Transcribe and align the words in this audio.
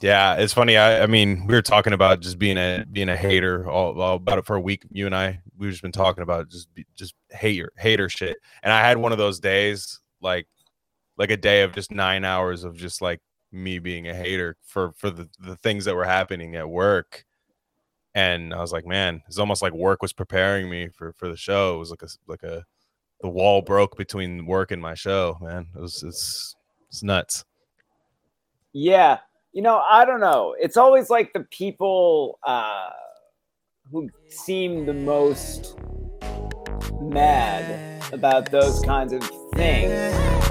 Yeah, 0.00 0.34
it's 0.34 0.52
funny. 0.52 0.76
I, 0.76 1.02
I 1.02 1.06
mean, 1.06 1.46
we 1.46 1.54
were 1.54 1.62
talking 1.62 1.94
about 1.94 2.20
just 2.20 2.38
being 2.38 2.58
a 2.58 2.84
being 2.90 3.08
a 3.08 3.16
hater 3.16 3.68
all, 3.68 3.98
all 4.00 4.16
about 4.16 4.38
it 4.38 4.46
for 4.46 4.56
a 4.56 4.60
week. 4.60 4.84
You 4.90 5.06
and 5.06 5.14
I, 5.14 5.40
we've 5.56 5.70
just 5.70 5.82
been 5.82 5.92
talking 5.92 6.22
about 6.22 6.50
just 6.50 6.68
just 6.94 7.14
hater 7.30 7.72
hater 7.78 8.08
shit. 8.08 8.36
And 8.62 8.72
I 8.72 8.80
had 8.80 8.98
one 8.98 9.12
of 9.12 9.18
those 9.18 9.40
days, 9.40 10.00
like 10.20 10.46
like 11.16 11.30
a 11.30 11.36
day 11.36 11.62
of 11.62 11.72
just 11.72 11.90
nine 11.90 12.24
hours 12.24 12.62
of 12.62 12.76
just 12.76 13.00
like 13.00 13.20
me 13.52 13.78
being 13.78 14.06
a 14.06 14.14
hater 14.14 14.56
for 14.64 14.92
for 14.92 15.10
the 15.10 15.28
the 15.40 15.56
things 15.56 15.86
that 15.86 15.96
were 15.96 16.04
happening 16.04 16.56
at 16.56 16.68
work. 16.68 17.24
And 18.14 18.52
I 18.52 18.60
was 18.60 18.72
like, 18.72 18.86
man, 18.86 19.22
it's 19.26 19.38
almost 19.38 19.62
like 19.62 19.72
work 19.72 20.02
was 20.02 20.12
preparing 20.12 20.68
me 20.68 20.88
for 20.88 21.14
for 21.14 21.28
the 21.28 21.36
show. 21.36 21.76
It 21.76 21.78
was 21.78 21.90
like 21.90 22.02
a 22.02 22.08
like 22.26 22.42
a 22.42 22.64
the 23.22 23.28
wall 23.28 23.62
broke 23.62 23.96
between 23.96 24.44
work 24.44 24.72
and 24.72 24.82
my 24.82 24.94
show. 24.94 25.38
Man, 25.40 25.68
it 25.74 25.80
was 25.80 26.02
it's 26.02 26.54
it's 26.88 27.02
nuts. 27.02 27.44
Yeah, 28.74 29.20
you 29.56 29.62
know, 29.62 29.82
I 29.88 30.04
don't 30.04 30.20
know. 30.20 30.54
It's 30.60 30.76
always 30.76 31.08
like 31.08 31.32
the 31.32 31.40
people 31.40 32.38
uh, 32.46 32.90
who 33.90 34.10
seem 34.28 34.84
the 34.84 34.92
most 34.92 35.78
mad 37.00 38.02
about 38.12 38.50
those 38.50 38.82
kinds 38.82 39.14
of 39.14 39.22
things 39.54 39.94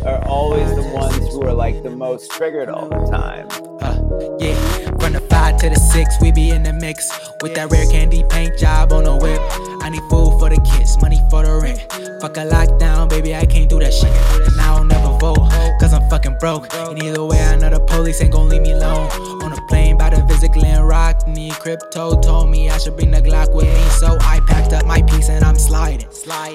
are 0.06 0.26
always 0.26 0.68
the 0.76 0.90
ones 0.92 1.20
who 1.28 1.44
are 1.44 1.54
like 1.54 1.84
the 1.84 1.92
most 1.92 2.32
triggered 2.32 2.68
all 2.68 2.90
the 2.90 3.06
time. 3.12 3.48
Uh, 3.80 4.38
yeah, 4.40 4.56
from 4.98 5.14
the 5.14 5.24
five 5.30 5.58
to 5.58 5.70
the 5.70 5.76
six, 5.76 6.20
we 6.20 6.32
be 6.32 6.50
in 6.50 6.64
the 6.64 6.74
mix 6.74 7.08
with 7.44 7.54
that 7.54 7.72
rare 7.72 7.86
candy 7.86 8.24
paint 8.32 8.58
job 8.58 8.92
on 8.92 9.04
the 9.04 9.16
whip. 9.16 9.75
I 9.86 9.90
need 9.90 10.02
food 10.10 10.40
for 10.40 10.50
the 10.50 10.60
kids, 10.62 11.00
money 11.00 11.22
for 11.30 11.46
the 11.46 11.60
rent. 11.62 11.80
Fuck 12.20 12.38
a 12.38 12.40
lockdown, 12.40 13.08
baby, 13.08 13.36
I 13.36 13.46
can't 13.46 13.70
do 13.70 13.78
that 13.78 13.94
shit. 13.94 14.10
And 14.10 14.60
I 14.60 14.76
don't 14.76 14.88
never 14.88 15.16
vote, 15.20 15.48
cause 15.80 15.94
I'm 15.94 16.10
fucking 16.10 16.38
broke. 16.40 16.74
And 16.74 17.04
either 17.04 17.24
way, 17.24 17.40
I 17.40 17.56
know 17.56 17.70
the 17.70 17.80
police 17.80 18.20
ain't 18.20 18.32
gon' 18.32 18.50
leave 18.50 18.64
me 18.64 18.72
alone. 18.72 19.12
On 19.44 19.54
a 19.54 19.62
plane 19.68 19.96
by 19.96 20.10
the 20.10 20.24
visit 20.26 20.54
Glen 20.54 20.82
Rock, 20.82 21.28
need 21.28 21.54
crypto 21.54 22.20
told 22.20 22.50
me 22.50 22.68
I 22.68 22.80
should 22.80 22.96
bring 22.96 23.12
the 23.12 23.22
Glock 23.22 23.54
with 23.54 23.68
me. 23.68 23.84
So 23.90 24.18
I 24.22 24.40
packed 24.48 24.74
up 24.74 24.88
my 24.88 25.04
piece 25.04 25.30
and 25.30 25.46
I'm 25.46 25.56
sliding. 25.56 26.08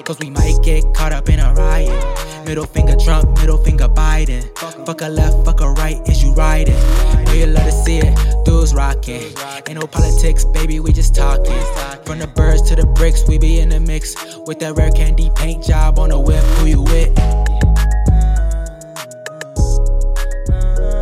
Cause 0.03 0.19
we 0.19 0.29
might 0.29 0.57
get 0.61 0.83
caught 0.93 1.13
up 1.13 1.29
in 1.29 1.39
a 1.39 1.53
riot. 1.53 2.45
Middle 2.45 2.65
finger 2.65 2.97
Trump, 2.97 3.39
middle 3.39 3.57
finger 3.57 3.87
Biden. 3.87 4.43
Fuck 4.85 4.99
a 4.99 5.07
left, 5.07 5.45
fuck 5.45 5.61
a 5.61 5.71
right, 5.71 6.05
is 6.09 6.21
you 6.21 6.33
riding? 6.33 6.75
Know 7.23 7.31
you 7.31 7.45
love 7.45 7.63
to 7.63 7.71
see 7.71 7.99
it, 7.99 8.13
dudes 8.43 8.73
rocking. 8.73 9.31
Ain't 9.69 9.79
no 9.79 9.87
politics, 9.87 10.43
baby, 10.43 10.81
we 10.81 10.91
just 10.91 11.15
talking. 11.15 11.63
From 12.05 12.19
the 12.19 12.27
birds 12.27 12.61
to 12.63 12.75
the 12.75 12.85
bricks, 12.85 13.20
we 13.27 13.37
be 13.37 13.59
in 13.59 13.69
the 13.69 13.79
mix. 13.79 14.15
With 14.45 14.59
that 14.59 14.75
rare 14.75 14.91
candy 14.91 15.29
paint 15.35 15.63
job 15.63 15.99
on 15.99 16.09
the 16.09 16.19
whip, 16.19 16.43
who 16.57 16.65
you 16.65 16.81
with? 16.81 17.17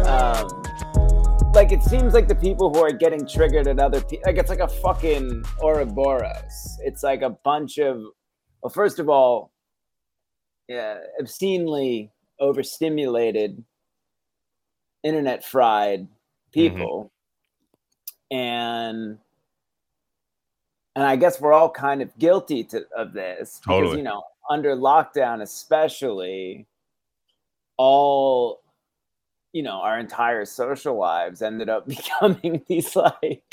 Um, 0.08 0.48
like 1.54 1.72
it 1.72 1.84
seems 1.84 2.14
like 2.14 2.28
the 2.28 2.36
people 2.36 2.74
who 2.74 2.80
are 2.84 2.92
getting 2.92 3.28
triggered 3.28 3.68
at 3.68 3.80
other 3.80 4.02
people, 4.02 4.24
like 4.26 4.38
it's 4.38 4.50
like 4.50 4.60
a 4.60 4.68
fucking 4.68 5.44
Ouroboros. 5.62 6.78
It's 6.84 7.04
like 7.04 7.22
a 7.22 7.30
bunch 7.30 7.78
of, 7.78 8.02
well, 8.62 8.70
first 8.70 9.00
of 9.00 9.10
all, 9.10 9.52
yeah, 10.68 11.00
obscenely 11.20 12.12
overstimulated, 12.40 13.64
internet 15.04 15.44
fried 15.44 16.08
people, 16.52 17.12
and 18.32 19.18
and 21.00 21.08
I 21.08 21.16
guess 21.16 21.40
we're 21.40 21.54
all 21.54 21.70
kind 21.70 22.02
of 22.02 22.16
guilty 22.20 22.62
to, 22.66 22.86
of 22.94 23.14
this 23.14 23.60
because 23.64 23.80
Totally. 23.80 23.98
you 24.00 24.04
know 24.04 24.22
under 24.50 24.76
lockdown, 24.76 25.42
especially, 25.42 26.68
all 27.78 28.62
you 29.54 29.64
know 29.64 29.80
our 29.82 29.98
entire 29.98 30.44
social 30.44 30.98
lives 30.98 31.42
ended 31.42 31.70
up 31.70 31.88
becoming 31.96 32.62
these 32.68 32.96
like 32.98 33.44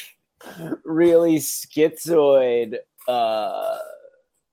really 0.84 1.36
schizoid, 1.36 2.78
uh, 3.06 3.78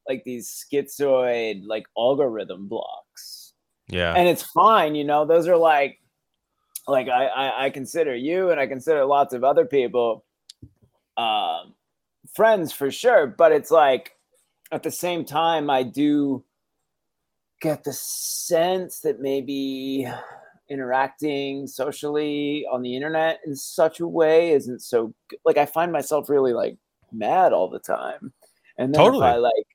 like 0.08 0.24
these 0.24 0.48
schizoid 0.72 1.64
like 1.66 1.86
algorithm 1.98 2.68
blocks 2.68 3.54
Yeah. 3.90 4.14
and 4.14 4.28
it's 4.28 4.44
fine 4.44 4.94
you 4.96 5.04
know 5.04 5.26
those 5.26 5.48
are 5.48 5.58
like 5.58 6.00
like 6.88 7.08
I, 7.08 7.26
I 7.28 7.66
i 7.66 7.70
consider 7.70 8.14
you 8.16 8.52
and 8.52 8.60
i 8.60 8.68
consider 8.68 9.06
lots 9.06 9.34
of 9.34 9.44
other 9.46 9.64
people 9.66 10.26
um 11.16 11.74
friends 12.36 12.72
for 12.72 12.92
sure 12.92 13.28
but 13.28 13.52
it's 13.52 13.72
like 13.72 14.16
at 14.72 14.84
the 14.84 14.92
same 14.92 15.24
time 15.24 15.70
i 15.70 15.84
do 15.84 16.44
get 17.62 17.84
the 17.84 17.94
sense 17.94 19.00
that 19.00 19.22
maybe 19.22 20.08
interacting 20.70 21.68
socially 21.68 22.66
on 22.72 22.82
the 22.82 22.96
internet 22.96 23.40
in 23.46 23.56
such 23.56 24.00
a 24.00 24.08
way 24.08 24.52
isn't 24.52 24.82
so 24.82 25.14
like 25.46 25.58
i 25.58 25.66
find 25.66 25.92
myself 25.92 26.30
really 26.30 26.54
like 26.54 26.78
mad 27.12 27.54
all 27.54 27.70
the 27.70 27.80
time 27.80 28.34
and 28.78 28.94
then 28.94 29.00
Totally. 29.04 29.28
if 29.28 29.34
i 29.34 29.38
like 29.38 29.68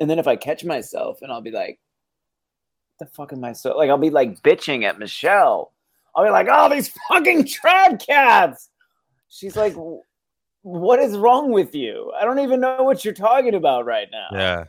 and 0.00 0.08
then 0.08 0.18
if 0.18 0.26
i 0.26 0.36
catch 0.36 0.64
myself 0.64 1.18
and 1.20 1.30
i'll 1.30 1.42
be 1.42 1.50
like 1.50 1.78
the 3.00 3.06
fuck 3.06 3.32
am 3.32 3.42
I 3.42 3.52
so 3.52 3.76
like? 3.76 3.90
I'll 3.90 3.98
be 3.98 4.10
like 4.10 4.40
bitching 4.42 4.84
at 4.84 4.98
Michelle. 4.98 5.72
I'll 6.14 6.24
be 6.24 6.30
like, 6.30 6.46
"Oh, 6.48 6.68
these 6.68 6.92
fucking 7.08 7.44
trad 7.64 8.04
cats." 8.06 8.68
She's 9.28 9.56
like, 9.56 9.72
"W- 9.72 10.02
"What 10.62 10.98
is 11.00 11.16
wrong 11.16 11.50
with 11.50 11.74
you? 11.74 12.12
I 12.18 12.24
don't 12.24 12.38
even 12.40 12.60
know 12.60 12.82
what 12.82 13.04
you're 13.04 13.14
talking 13.14 13.54
about 13.54 13.86
right 13.86 14.08
now." 14.10 14.28
Yeah. 14.32 14.64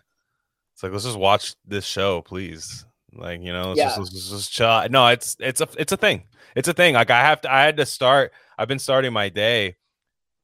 It's 0.74 0.84
like 0.84 0.92
let's 0.92 1.06
just 1.06 1.18
watch 1.20 1.56
this 1.66 1.86
show, 1.86 2.22
please. 2.22 2.86
Like 3.14 3.42
you 3.42 3.52
know, 3.52 3.70
let's 3.70 3.78
Yeah. 3.78 3.86
just, 3.88 4.00
let's, 4.00 4.14
let's 4.14 4.30
just 4.30 4.52
chill. 4.54 4.88
No, 4.90 5.08
it's 5.08 5.36
it's 5.40 5.62
a 5.62 5.68
it's 5.78 5.92
a 5.92 5.98
thing. 5.98 6.24
It's 6.56 6.68
a 6.68 6.74
thing. 6.74 6.94
Like 6.96 7.10
I 7.10 7.22
have 7.22 7.42
to. 7.42 7.52
I 7.54 7.64
had 7.64 7.78
to 7.78 7.86
start. 7.86 8.32
I've 8.58 8.68
been 8.68 8.80
starting 8.80 9.12
my 9.14 9.30
day 9.30 9.76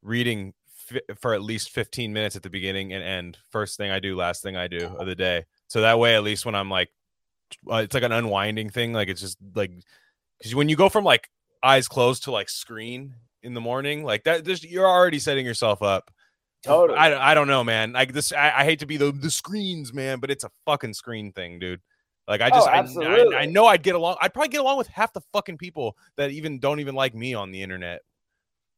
reading 0.01 0.53
fi- 0.75 1.01
for 1.19 1.33
at 1.33 1.41
least 1.41 1.69
fifteen 1.71 2.13
minutes 2.13 2.35
at 2.35 2.43
the 2.43 2.49
beginning 2.49 2.93
and 2.93 3.03
end. 3.03 3.37
First 3.49 3.77
thing 3.77 3.89
I 3.91 3.99
do, 3.99 4.15
last 4.15 4.43
thing 4.43 4.55
I 4.55 4.67
do 4.67 4.85
of 4.99 5.07
the 5.07 5.15
day. 5.15 5.45
So 5.67 5.81
that 5.81 5.99
way, 5.99 6.15
at 6.15 6.23
least 6.23 6.45
when 6.45 6.55
I'm 6.55 6.69
like, 6.69 6.89
uh, 7.69 7.77
it's 7.77 7.93
like 7.93 8.03
an 8.03 8.11
unwinding 8.11 8.69
thing. 8.69 8.93
Like 8.93 9.07
it's 9.07 9.21
just 9.21 9.37
like 9.55 9.71
because 10.37 10.53
when 10.55 10.69
you 10.69 10.75
go 10.75 10.89
from 10.89 11.03
like 11.03 11.29
eyes 11.63 11.87
closed 11.87 12.23
to 12.25 12.31
like 12.31 12.49
screen 12.49 13.15
in 13.43 13.53
the 13.53 13.61
morning, 13.61 14.03
like 14.03 14.23
that, 14.23 14.45
just 14.45 14.63
you're 14.63 14.87
already 14.87 15.19
setting 15.19 15.45
yourself 15.45 15.81
up 15.81 16.11
Totally. 16.63 16.97
I, 16.97 17.31
I 17.31 17.33
don't 17.33 17.47
know, 17.47 17.63
man. 17.63 17.93
Like 17.93 18.13
this, 18.13 18.31
I, 18.31 18.51
I 18.57 18.63
hate 18.63 18.79
to 18.79 18.85
be 18.85 18.97
the 18.97 19.11
the 19.11 19.31
screens, 19.31 19.93
man, 19.93 20.19
but 20.19 20.31
it's 20.31 20.43
a 20.43 20.49
fucking 20.65 20.93
screen 20.93 21.31
thing, 21.31 21.59
dude. 21.59 21.81
Like 22.27 22.41
I 22.41 22.47
Oh, 22.51 22.65
just, 22.65 22.67
I, 22.97 23.03
I. 23.03 23.41
I 23.41 23.45
know 23.45 23.67
I'd 23.67 23.83
get 23.83 23.95
along. 23.95 24.17
I'd 24.21 24.33
probably 24.33 24.49
get 24.49 24.61
along 24.61 24.77
with 24.77 24.87
half 24.87 25.13
the 25.13 25.21
fucking 25.33 25.57
people 25.57 25.95
that 26.17 26.31
even 26.31 26.59
don't 26.59 26.79
even 26.79 26.95
like 26.95 27.15
me 27.15 27.33
on 27.33 27.51
the 27.51 27.61
internet. 27.61 28.01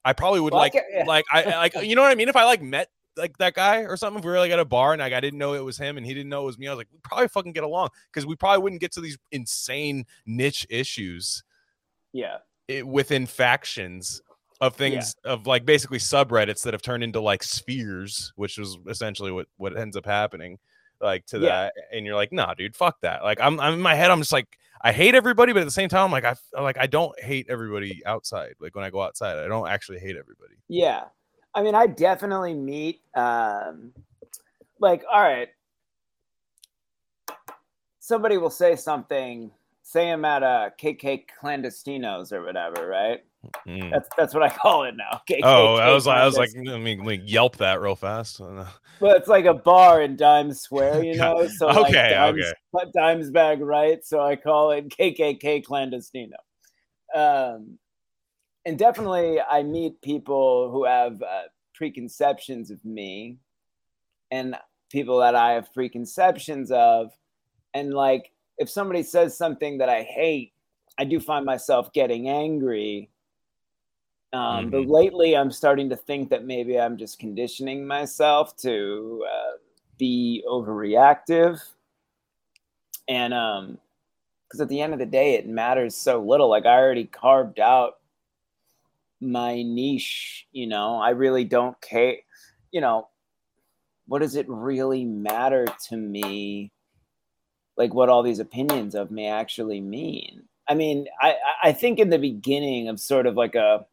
I 0.06 0.14
probably 0.14 0.40
would 0.40 0.54
Well, 0.54 0.62
like, 0.62 0.76
yeah. 0.76 1.04
like, 1.06 1.26
I 1.32 1.44
I- 1.44 1.58
like, 1.58 1.74
you 1.82 1.96
know 1.96 2.02
what 2.04 2.12
I 2.12 2.16
mean? 2.16 2.30
If 2.30 2.36
I 2.36 2.44
like 2.46 2.62
met 2.62 2.90
like 3.18 3.38
that 3.38 3.54
guy 3.54 3.80
or 3.84 3.98
something, 3.98 4.20
if 4.20 4.26
we 4.26 4.32
were 4.32 4.38
like 4.40 4.52
at 4.52 4.60
a 4.60 4.66
bar 4.66 4.94
and 4.94 5.00
like 5.00 5.14
I 5.14 5.20
didn't 5.20 5.40
know 5.40 5.54
it 5.54 5.64
was 5.64 5.78
him 5.78 5.98
and 5.98 6.06
he 6.06 6.14
didn't 6.14 6.30
know 6.30 6.44
it 6.44 6.46
was 6.46 6.60
me, 6.60 6.68
I 6.68 6.72
was 6.72 6.78
like, 6.78 6.88
we 6.92 7.00
probably 7.02 7.28
fucking 7.30 7.54
get 7.54 7.64
along 7.64 7.90
because 8.12 8.26
we 8.26 8.36
probably 8.36 8.62
wouldn't 8.62 8.82
get 8.82 8.92
to 8.94 9.02
these 9.02 9.18
insane 9.32 10.06
niche 10.26 10.68
issues 10.70 11.44
yeah. 12.14 12.38
it, 12.68 12.88
within 12.88 13.26
factions 13.26 14.22
of 14.62 14.76
things 14.76 15.16
of 15.24 15.48
like 15.48 15.66
basically 15.66 16.00
subreddits 16.00 16.64
that 16.64 16.74
have 16.74 16.82
turned 16.82 17.04
into 17.04 17.22
like 17.22 17.44
spheres, 17.44 18.34
which 18.36 18.58
was 18.58 18.78
essentially 18.88 19.32
what 19.32 19.48
what 19.58 19.78
ends 19.78 19.96
up 19.96 20.06
happening, 20.06 20.60
like 21.02 21.26
to 21.28 21.40
Yeah. 21.40 21.48
that. 21.48 21.74
And 21.94 22.06
you're 22.06 22.16
like, 22.16 22.32
nah, 22.34 22.54
dude, 22.54 22.76
fuck 22.76 23.00
that. 23.02 23.24
Like 23.24 23.40
I'm 23.40 23.60
I'm 23.60 23.74
in 23.76 23.82
my 23.82 23.96
head, 23.96 24.12
I'm 24.12 24.20
just 24.20 24.34
like 24.34 24.58
I 24.82 24.92
hate 24.92 25.14
everybody, 25.16 25.52
but 25.54 25.60
at 25.62 25.66
the 25.66 25.72
same 25.72 25.90
time, 25.90 26.06
I'm 26.06 26.12
like 26.12 26.26
I 26.26 26.36
like 26.62 26.78
I 26.78 26.88
don't 26.88 27.18
hate 27.22 27.48
everybody 27.50 28.02
outside. 28.06 28.56
Like 28.60 28.76
when 28.76 28.84
I 28.84 28.90
go 28.90 29.02
outside, 29.02 29.38
I 29.38 29.48
don't 29.48 29.68
actually 29.68 30.00
hate 30.00 30.16
everybody. 30.18 30.56
Yeah. 30.68 31.06
I 31.56 31.64
mean, 31.64 31.76
I 31.76 31.88
definitely 31.88 32.54
meet 32.54 33.02
um 33.16 33.94
like 34.80 35.04
all 35.12 35.22
right. 35.22 35.50
Somebody 38.00 38.38
will 38.38 38.50
say 38.50 38.76
something, 38.76 39.52
say 39.84 40.12
I'm 40.12 40.26
at 40.26 40.42
a 40.44 40.74
KK 40.82 41.26
clandestinos 41.42 42.32
or 42.34 42.44
whatever, 42.44 42.88
right? 42.88 43.24
Mm. 43.68 43.92
That's 43.92 44.10
that's 44.18 44.34
what 44.34 44.44
I 44.44 44.50
call 44.58 44.84
it 44.84 44.96
now. 44.96 45.22
KKK 45.30 45.40
Oh, 45.44 45.76
I 45.76 45.92
was 45.92 46.06
like, 46.06 46.18
I 46.18 46.26
was 46.26 46.38
like, 46.38 46.50
let 46.56 46.82
me, 46.82 46.98
let 46.98 47.06
me 47.06 47.22
yelp 47.26 47.58
that 47.58 47.82
real 47.82 47.96
fast. 47.96 48.42
Well, 49.02 49.16
it's 49.16 49.30
like 49.30 49.46
a 49.46 49.54
bar 49.54 50.02
in 50.02 50.18
Dimes 50.18 50.60
Square, 50.60 51.06
you 51.06 51.16
know. 51.18 51.48
So 51.48 51.68
like 51.68 51.86
Okay, 51.86 52.10
Dimes, 52.10 52.44
okay. 52.76 52.92
Dimes 52.94 53.32
bag 53.32 53.62
right, 53.62 54.04
so 54.04 54.20
I 54.20 54.36
call 54.36 54.72
it 54.72 54.90
KKK 54.90 55.64
clandestino. 55.66 56.34
Um, 57.16 57.80
and 58.66 58.78
definitely, 58.78 59.40
I 59.40 59.64
meet 59.64 60.02
people 60.02 60.70
who 60.70 60.84
have 60.84 61.22
uh, 61.22 61.44
preconceptions 61.74 62.72
of 62.72 62.84
me, 62.84 63.38
and 64.32 64.58
people 64.92 65.20
that 65.20 65.34
I 65.34 65.54
have 65.54 65.74
preconceptions 65.74 66.70
of, 66.70 67.12
and 67.74 67.94
like 67.94 68.34
if 68.58 68.70
somebody 68.70 69.04
says 69.04 69.38
something 69.38 69.78
that 69.78 69.88
I 69.88 70.04
hate, 70.04 70.52
I 70.98 71.06
do 71.06 71.22
find 71.22 71.46
myself 71.46 71.94
getting 71.94 72.28
angry. 72.28 73.10
Um, 74.34 74.70
But 74.70 74.86
Mhm. 74.86 74.90
lately, 74.90 75.36
I'm 75.36 75.52
starting 75.52 75.90
to 75.90 75.96
think 75.96 76.30
that 76.30 76.46
maybe 76.46 76.80
I'm 76.80 76.98
just 76.98 77.20
conditioning 77.20 77.86
myself 77.88 78.56
to 78.58 79.26
uh, 79.28 79.58
be 79.98 80.44
overreactive. 80.48 81.62
And 83.08 83.34
um, 83.34 83.80
because 84.48 84.62
at 84.62 84.70
the 84.70 84.82
end 84.82 84.94
of 84.94 85.00
the 85.00 85.06
day, 85.06 85.36
it 85.36 85.48
matters 85.48 85.96
so 85.96 86.22
little. 86.22 86.50
Like 86.50 86.66
I 86.66 86.78
already 86.78 87.06
carved 87.06 87.60
out 87.60 88.00
my 89.22 89.62
niche, 89.62 90.48
you 90.52 90.68
know. 90.68 90.96
I 90.98 91.10
really 91.12 91.44
don't 91.44 91.80
care, 91.82 92.16
you 92.72 92.82
know, 92.82 93.08
what 94.08 94.20
does 94.20 94.36
it 94.36 94.48
really 94.50 95.06
matter 95.06 95.68
to 95.90 95.98
me 95.98 96.72
like 97.78 97.94
what 97.94 98.10
all 98.10 98.24
these 98.24 98.40
opinions 98.40 98.96
of 98.96 99.12
me 99.12 99.28
actually 99.28 99.80
mean? 99.82 100.44
I 100.68 100.76
mean, 100.76 101.08
I 101.22 101.36
I 101.64 101.72
think 101.72 102.00
in 102.00 102.10
the 102.10 102.20
beginning 102.20 102.90
of 102.90 103.00
sort 103.00 103.26
of 103.26 103.36
like 103.36 103.56
a 103.56 103.86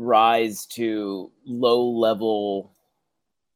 rise 0.00 0.64
to 0.64 1.30
low 1.44 1.86
level 1.86 2.72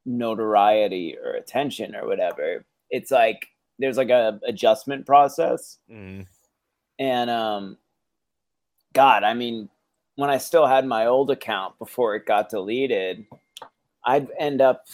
notoriety 0.05 1.17
or 1.17 1.33
attention 1.33 1.97
or 1.97 2.07
whatever, 2.07 2.65
it's 2.91 3.11
like 3.11 3.49
there's 3.79 3.97
like 3.97 4.11
a 4.11 4.39
adjustment 4.47 5.07
process. 5.07 5.79
Mm. 5.91 6.27
And 6.99 7.31
um 7.31 7.79
God, 8.93 9.25
I 9.25 9.35
mean, 9.35 9.69
when 10.17 10.31
I 10.31 10.37
still 10.39 10.67
had 10.67 10.87
my 10.87 11.07
old 11.07 11.31
account 11.31 11.79
before 11.79 12.15
it 12.15 12.27
got 12.27 12.51
deleted, 12.51 13.25
I'd 14.05 14.29
end 14.39 14.61
up 14.61 14.85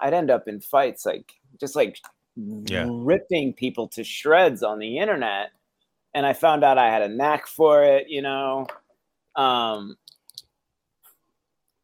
I'd 0.00 0.14
end 0.14 0.30
up 0.30 0.46
in 0.46 0.60
fights 0.60 1.06
like 1.06 1.32
just 1.58 1.74
like 1.74 1.98
Yeah. 2.36 2.86
ripping 2.90 3.54
people 3.54 3.88
to 3.88 4.04
shreds 4.04 4.62
on 4.62 4.78
the 4.78 4.98
internet. 4.98 5.52
And 6.14 6.26
I 6.26 6.34
found 6.34 6.64
out 6.64 6.76
I 6.78 6.90
had 6.90 7.02
a 7.02 7.08
knack 7.08 7.46
for 7.46 7.82
it, 7.82 8.10
you 8.10 8.20
know. 8.20 8.66
Um 9.36 9.96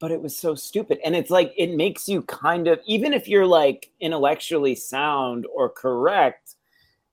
but 0.05 0.13
it 0.13 0.21
was 0.21 0.37
so 0.37 0.55
stupid. 0.55 0.99
And 1.03 1.17
it's 1.17 1.31
like 1.31 1.55
it 1.57 1.75
makes 1.75 2.11
you 2.11 2.21
kind 2.21 2.69
of 2.69 2.79
even 2.85 3.15
if 3.15 3.27
you're 3.27 3.47
like 3.47 3.91
intellectually 4.01 4.75
sound 4.75 5.47
or 5.47 5.71
correct, 5.71 6.57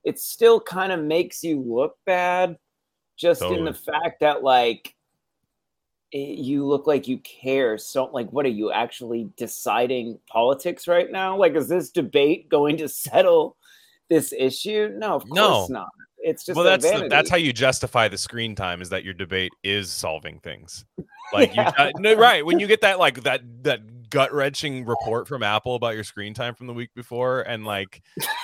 it 0.03 0.19
still 0.19 0.59
kind 0.59 0.91
of 0.91 1.01
makes 1.01 1.41
you 1.41 1.61
look 1.61 1.95
bad 2.05 2.57
just 3.15 3.43
in 3.43 3.63
the 3.63 3.73
fact 3.73 4.19
that 4.19 4.43
like 4.43 4.93
it, 6.11 6.39
you 6.39 6.65
look 6.65 6.85
like 6.85 7.07
you 7.07 7.19
care 7.19 7.77
so 7.77 8.09
like 8.11 8.29
what 8.33 8.45
are 8.45 8.49
you 8.49 8.73
actually 8.73 9.29
deciding 9.38 10.19
politics 10.27 10.85
right 10.85 11.13
now 11.13 11.38
like 11.38 11.55
is 11.55 11.69
this 11.69 11.91
debate 11.91 12.49
going 12.49 12.75
to 12.75 12.89
settle 12.89 13.55
this 14.11 14.33
issue? 14.37 14.93
No 14.97 15.15
of 15.15 15.25
No. 15.31 15.53
course 15.53 15.69
not. 15.69 15.89
It's 16.23 16.45
just 16.45 16.55
well, 16.55 16.65
that's 16.65 16.83
the, 16.83 17.07
that's 17.09 17.31
how 17.31 17.37
you 17.37 17.51
justify 17.51 18.07
the 18.07 18.17
screen 18.17 18.53
time 18.53 18.81
is 18.81 18.89
that 18.89 19.03
your 19.03 19.15
debate 19.15 19.51
is 19.63 19.91
solving 19.91 20.39
things. 20.39 20.85
Like 21.33 21.55
you, 21.55 21.61
uh, 21.61 21.91
no, 21.97 22.13
right 22.15 22.45
when 22.45 22.59
you 22.59 22.67
get 22.67 22.81
that 22.81 22.99
like 22.99 23.23
that 23.23 23.41
that 23.63 24.09
gut 24.09 24.33
wrenching 24.33 24.85
report 24.85 25.29
from 25.29 25.43
Apple 25.43 25.75
about 25.75 25.95
your 25.95 26.03
screen 26.03 26.33
time 26.33 26.55
from 26.55 26.67
the 26.67 26.73
week 26.73 26.89
before, 26.93 27.39
and 27.43 27.65
like 27.65 28.01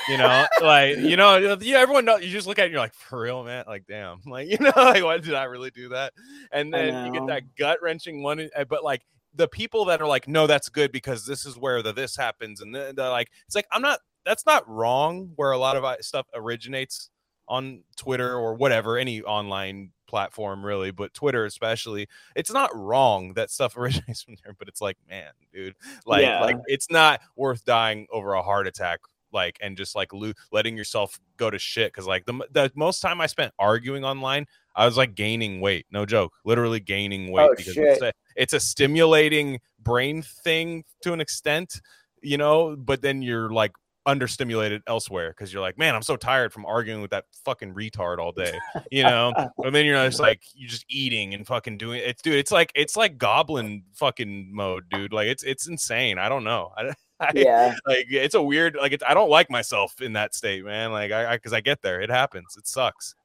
you 0.07 0.15
know, 0.15 0.47
like 0.61 0.95
you 0.95 1.17
know, 1.17 1.57
yeah, 1.59 1.79
everyone 1.79 2.05
know 2.05 2.15
you 2.15 2.29
just 2.29 2.47
look 2.47 2.59
at 2.59 2.61
it, 2.61 2.65
and 2.67 2.71
you're 2.71 2.79
like, 2.79 2.93
for 2.93 3.19
real, 3.19 3.43
man, 3.43 3.65
like 3.67 3.83
damn, 3.89 4.21
like 4.25 4.47
you 4.47 4.57
know, 4.61 4.71
like 4.77 5.03
what 5.03 5.21
did 5.21 5.33
I 5.33 5.43
really 5.43 5.69
do 5.69 5.89
that? 5.89 6.13
And 6.53 6.73
then 6.73 7.05
you 7.05 7.11
get 7.11 7.27
that 7.27 7.43
gut 7.57 7.79
wrenching 7.81 8.23
one, 8.23 8.49
uh, 8.55 8.63
but 8.63 8.85
like 8.85 9.01
the 9.35 9.49
people 9.49 9.83
that 9.85 10.01
are 10.01 10.07
like, 10.07 10.29
no, 10.29 10.47
that's 10.47 10.69
good 10.69 10.93
because 10.93 11.25
this 11.25 11.45
is 11.45 11.57
where 11.57 11.81
the 11.81 11.91
this 11.91 12.15
happens, 12.15 12.61
and 12.61 12.73
then 12.73 12.95
they're 12.95 13.09
like, 13.09 13.29
it's 13.47 13.55
like 13.55 13.67
I'm 13.73 13.81
not, 13.81 13.99
that's 14.27 14.45
not 14.45 14.68
wrong. 14.69 15.31
Where 15.38 15.51
a 15.51 15.57
lot 15.57 15.77
of 15.77 15.83
uh, 15.83 15.95
stuff 16.01 16.27
originates 16.35 17.09
on 17.47 17.83
Twitter 17.95 18.35
or 18.35 18.56
whatever, 18.56 18.97
any 18.97 19.21
online 19.21 19.91
platform 20.07 20.65
really, 20.65 20.91
but 20.91 21.13
Twitter 21.13 21.45
especially, 21.45 22.07
it's 22.35 22.51
not 22.51 22.69
wrong 22.75 23.33
that 23.35 23.50
stuff 23.50 23.75
originates 23.77 24.21
from 24.24 24.35
there. 24.44 24.53
But 24.57 24.68
it's 24.68 24.81
like, 24.81 24.97
man, 25.09 25.31
dude, 25.53 25.75
like, 26.06 26.24
Yeah. 26.24 26.41
like 26.41 26.57
it's 26.68 26.91
not 26.91 27.21
worth 27.35 27.63
dying 27.65 28.07
over 28.12 28.33
a 28.33 28.41
heart 28.41 28.68
attack. 28.68 29.00
Like 29.33 29.57
and 29.62 29.75
just 29.75 29.94
like 29.94 30.13
lo- 30.13 30.31
letting 30.53 30.77
yourself 30.77 31.19
go 31.35 31.50
to 31.50 31.59
shit 31.59 31.91
because 31.91 32.07
like 32.07 32.25
the 32.25 32.33
the 32.51 32.71
most 32.75 33.01
time 33.01 33.19
I 33.19 33.27
spent 33.27 33.53
arguing 33.59 34.06
online, 34.06 34.45
I 34.73 34.85
was 34.85 34.95
like 34.95 35.15
gaining 35.15 35.59
weight. 35.59 35.85
No 35.91 36.06
joke, 36.06 36.33
literally 36.45 36.80
gaining 36.80 37.30
weight 37.33 37.44
Oh, 37.44 37.50
because 37.56 37.68
it's 37.77 38.00
shit. 38.00 38.01
a, 38.03 38.13
it's 38.38 38.53
a 38.53 38.59
stimulating 38.62 39.59
brain 39.80 40.21
thing 40.21 40.85
to 41.01 41.12
an 41.12 41.19
extent, 41.19 41.81
you 42.21 42.38
know. 42.38 42.77
But 42.77 43.01
then 43.01 43.21
you're 43.21 43.50
like 43.51 43.73
understimulated 44.07 44.81
elsewhere 44.88 45.30
because 45.30 45.51
you're 45.51 45.62
like, 45.62 45.77
man, 45.77 45.94
I'm 45.94 46.01
so 46.01 46.15
tired 46.15 46.54
from 46.54 46.65
arguing 46.65 47.01
with 47.01 47.12
that 47.12 47.25
fucking 47.44 47.74
retard 47.74 48.19
all 48.19 48.31
day, 48.31 48.57
you 48.92 49.04
know. 49.04 49.33
and 49.63 49.75
then 49.75 49.86
you're 49.86 49.98
just 50.06 50.19
like, 50.19 50.42
you're 50.56 50.69
just 50.69 50.86
eating 50.89 51.33
and 51.33 51.45
fucking 51.45 51.77
doing 51.77 52.01
it's 52.04 52.21
dude. 52.21 52.36
It's 52.36 52.51
like 52.51 52.71
it's 52.74 52.95
like 52.95 53.18
goblin 53.18 53.83
fucking 53.94 54.50
mode, 54.54 54.86
dude. 54.89 55.13
Like 55.13 55.27
it's 55.27 55.44
it's 55.44 55.68
insane. 55.68 56.18
I 56.18 56.30
don't 56.30 56.44
know. 56.44 56.71
I, 56.77 56.94
I 57.19 57.31
yeah 57.33 57.74
like 57.88 58.06
it's 58.09 58.36
a 58.36 58.42
weird 58.42 58.75
like 58.75 58.92
it's, 58.92 59.04
I 59.06 59.13
don't 59.13 59.30
like 59.30 59.50
myself 59.50 60.01
in 60.01 60.13
that 60.13 60.36
state, 60.36 60.63
man. 60.63 60.92
Like 60.92 61.12
I 61.12 61.36
because 61.36 61.54
I, 61.54 61.62
get 61.62 61.81
there, 61.81 62.01
it 62.01 62.09
happens. 62.09 62.56
It 62.57 62.68
sucks. 62.68 63.15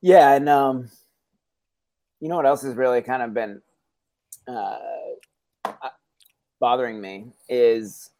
yeah 0.00 0.32
and 0.32 0.48
um 0.48 0.90
you 2.20 2.28
know 2.28 2.36
what 2.36 2.46
else 2.46 2.62
has 2.62 2.74
really 2.74 3.02
kind 3.02 3.22
of 3.22 3.34
been 3.34 3.60
uh, 4.48 4.78
bothering 6.60 7.00
me 7.00 7.26
is 7.48 8.10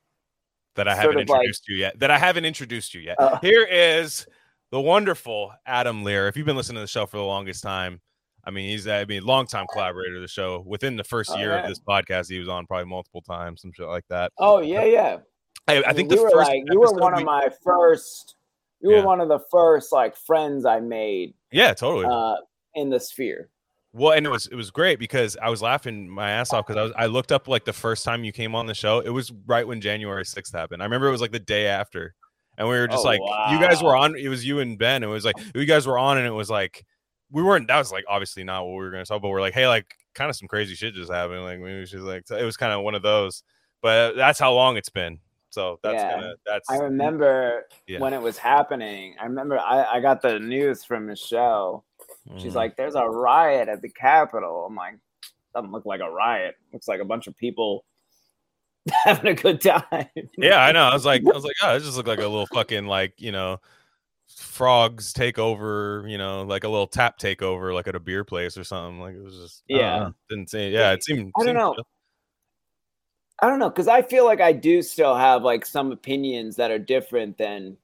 that 0.77 0.89
I 0.89 0.95
haven't 0.95 1.21
of 1.21 1.29
like- 1.29 1.39
introduced 1.41 1.69
you 1.69 1.77
yet. 1.77 1.99
That 1.99 2.11
I 2.11 2.19
haven't 2.19 2.45
introduced 2.45 2.95
you 2.95 3.01
yet. 3.01 3.17
Oh. 3.19 3.39
Here 3.43 3.65
is 3.71 4.27
the 4.71 4.81
wonderful 4.81 5.53
Adam 5.67 6.05
Lehrer. 6.05 6.29
If 6.29 6.37
you've 6.37 6.47
been 6.47 6.57
listening 6.57 6.77
to 6.77 6.81
the 6.83 6.87
show 6.87 7.07
for 7.07 7.19
the 7.19 7.25
longest 7.25 7.63
time, 7.63 8.01
I 8.45 8.51
mean, 8.51 8.69
he's 8.71 8.89
I 8.89 9.05
mean, 9.05 9.23
longtime 9.25 9.67
collaborator 9.73 10.17
of 10.17 10.23
the 10.23 10.29
show. 10.29 10.63
Within 10.67 10.97
the 10.97 11.05
first 11.05 11.37
year 11.39 11.57
of 11.59 11.69
this 11.69 11.79
podcast, 11.79 12.29
he 12.31 12.39
was 12.39 12.49
on 12.49 12.67
probably 12.67 12.87
multiple 12.87 13.23
times, 13.23 13.61
some 13.63 13.73
shit 13.73 13.87
like 13.87 14.05
that. 14.09 14.33
oh 14.39 14.61
yeah 14.61 14.85
yeah 14.85 15.19
I, 15.69 15.77
I 15.85 15.87
mean, 15.89 15.95
think 15.97 16.11
you 16.11 16.17
the 16.17 16.23
were 16.25 16.31
first 16.31 16.49
like 16.51 16.63
you 16.71 16.81
were 16.81 16.93
one 16.95 17.15
we- 17.15 17.21
of 17.23 17.27
my 17.27 17.49
first 17.65 18.35
you 18.81 18.91
Yeah. 18.91 19.01
were 19.01 19.07
one 19.07 19.21
of 19.21 19.29
the 19.29 19.39
first 19.51 19.93
like 19.93 20.17
friends 20.17 20.65
i 20.67 20.81
made 20.81 21.35
yeah, 21.53 21.73
totally. 21.73 22.07
uh 22.11 22.35
in 22.75 22.91
the 22.91 22.99
sphere 22.99 23.49
Well, 23.95 24.13
and 24.13 24.25
it 24.25 24.31
was 24.31 24.47
it 24.47 24.55
was 24.55 24.71
great 24.71 24.99
because 24.99 25.37
I 25.41 25.51
was 25.51 25.61
laughing 25.61 26.09
my 26.09 26.31
ass 26.31 26.53
off 26.53 26.67
because 26.67 26.79
I 26.79 26.83
was 26.83 26.93
I 26.97 27.07
looked 27.07 27.31
up 27.31 27.47
like 27.47 27.65
the 27.65 27.73
first 27.75 28.05
time 28.05 28.25
you 28.25 28.33
came 28.33 28.55
on 28.55 28.67
the 28.67 28.75
show. 28.75 29.01
It 29.01 29.11
was 29.11 29.31
right 29.47 29.67
when 29.67 29.81
January 29.83 30.25
sixth 30.25 30.55
happened. 30.55 30.83
I 30.83 30.87
remember 30.87 31.09
it 31.09 31.13
was 31.13 31.21
like 31.21 31.33
the 31.33 31.39
day 31.39 31.67
after, 31.67 32.15
and 32.57 32.67
we 32.69 32.75
were 32.77 32.89
just 32.89 33.05
Oh, 33.05 33.09
like, 33.09 33.21
you 33.51 33.61
guys 33.61 33.83
were 33.83 33.95
on. 33.95 34.17
It 34.17 34.29
was 34.29 34.47
you 34.47 34.61
and 34.61 34.79
Ben. 34.79 35.03
It 35.03 35.09
was 35.09 35.25
like 35.27 35.37
you 35.55 35.67
guys 35.67 35.87
were 35.87 35.99
on, 35.99 36.17
and 36.17 36.27
it 36.27 36.31
was 36.31 36.49
like 36.49 36.87
we 37.31 37.43
weren't. 37.43 37.69
That 37.69 37.77
was 37.79 37.93
like 37.93 38.05
obviously 38.09 38.45
not 38.45 38.65
what 38.65 38.71
we 38.73 38.79
were 38.79 38.91
gonna 38.91 39.05
talk, 39.05 39.21
but 39.21 39.29
we're 39.29 39.43
like, 39.43 39.55
hey, 39.55 39.69
like 39.69 39.95
kind 40.15 40.31
of 40.31 40.37
some 40.37 40.49
crazy 40.49 40.75
shit 40.75 40.95
just 40.95 41.13
happened. 41.13 41.43
Like 41.43 41.59
maybe 41.61 41.85
should 41.85 42.01
like 42.01 42.25
it 42.31 42.45
was 42.45 42.57
kind 42.57 42.73
of 42.73 42.83
one 42.83 42.95
of 42.95 43.03
those. 43.03 43.43
But 43.83 44.13
that's 44.15 44.39
how 44.39 44.55
long 44.55 44.77
it's 44.79 44.89
been. 44.91 45.19
So 45.51 45.79
that's 45.83 45.97
Yeah. 45.97 46.15
gonna 46.15 46.35
that's 46.47 46.71
i 46.71 46.77
remember 46.79 47.67
Yeah. 47.87 47.99
when 47.99 48.15
it 48.15 48.23
was 48.23 48.39
happening 48.39 49.17
i 49.21 49.25
remember 49.27 49.59
i 49.59 49.85
i 49.85 50.01
got 50.01 50.23
the 50.23 50.39
news 50.39 50.83
from 50.83 51.05
michelle 51.07 51.85
She's 52.39 52.53
Mhm. 52.53 52.57
like, 52.57 52.77
"There's 52.77 52.95
a 52.95 53.05
riot 53.09 53.69
at 53.69 53.83
the 53.83 53.89
Capitol." 53.89 54.67
I'm 54.67 54.75
like, 54.77 54.95
"Doesn't 55.55 55.73
look 55.73 55.85
like 55.87 56.01
a 56.01 56.11
riot. 56.11 56.55
Looks 56.73 56.89
like 56.89 57.01
a 57.01 57.05
bunch 57.05 57.27
of 57.27 57.37
people 57.37 57.85
having 59.05 59.27
a 59.33 59.35
good 59.35 59.61
time." 59.61 60.07
yeah, 60.39 60.63
I 60.65 60.73
know. 60.73 60.85
I 60.85 60.95
was 60.95 61.05
like, 61.05 61.23
I 61.27 61.33
was 61.33 61.45
like, 61.45 61.57
oh, 61.63 61.77
it 61.77 61.81
just 61.81 61.97
looked 61.97 62.09
like 62.09 62.19
a 62.19 62.23
little 62.23 62.47
fucking 62.47 62.87
like 62.87 63.15
you 63.21 63.33
know, 63.33 63.61
frogs 64.37 65.13
take 65.13 65.39
over. 65.39 66.05
You 66.07 66.17
know, 66.19 66.43
like 66.43 66.65
a 66.65 66.69
little 66.69 66.87
tap 66.87 67.19
takeover, 67.19 67.75
like 67.75 67.89
at 67.89 67.97
a 67.97 68.01
beer 68.01 68.25
place 68.25 68.57
or 68.57 68.65
something. 68.65 69.01
Like 69.01 69.15
it 69.15 69.23
was 69.23 69.35
just, 69.37 69.63
Yeah. 69.69 70.11
didn't 70.31 70.49
seem, 70.51 70.73
yeah, 70.73 70.93
it 70.93 71.03
seemed. 71.05 71.33
I 71.37 71.41
don't 71.41 71.47
seemed 71.47 71.59
know. 71.59 71.75
I 73.41 73.49
don't 73.49 73.59
know 73.59 73.71
because 73.71 73.89
I 73.89 74.03
feel 74.03 74.25
like 74.25 74.41
I 74.41 74.53
do 74.53 74.83
still 74.83 75.17
have 75.17 75.43
like 75.43 75.67
some 75.67 75.91
opinions 75.91 76.55
that 76.57 76.71
are 76.71 76.79
different 76.79 77.37
than 77.39 77.77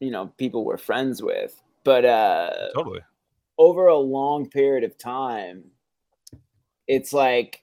you 0.00 0.10
know 0.10 0.26
people 0.36 0.64
we're 0.64 0.76
friends 0.76 1.22
with, 1.22 1.60
but 1.84 2.04
uh, 2.04 2.68
Totally. 2.74 3.00
Over 3.58 3.86
a 3.86 3.96
long 3.98 4.48
period 4.50 4.84
of 4.84 4.98
time, 4.98 5.64
it's 6.88 7.12
like 7.12 7.62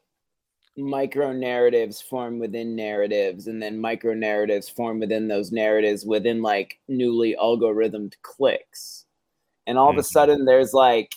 micro 0.77 1.33
narratives 1.33 2.01
form 2.01 2.39
within 2.39 2.75
narratives, 2.75 3.47
and 3.47 3.61
then 3.61 3.79
micro 3.79 4.13
narratives 4.13 4.69
form 4.69 4.99
within 4.99 5.27
those 5.27 5.51
narratives 5.51 6.05
within 6.05 6.41
like 6.41 6.79
newly 6.87 7.35
algorithmed 7.41 8.13
cliques. 8.23 9.05
And 9.67 9.77
all 9.77 9.89
of 9.91 9.97
a 9.97 10.01
Mhm. 10.01 10.05
sudden, 10.05 10.45
there's 10.45 10.73
like, 10.73 11.15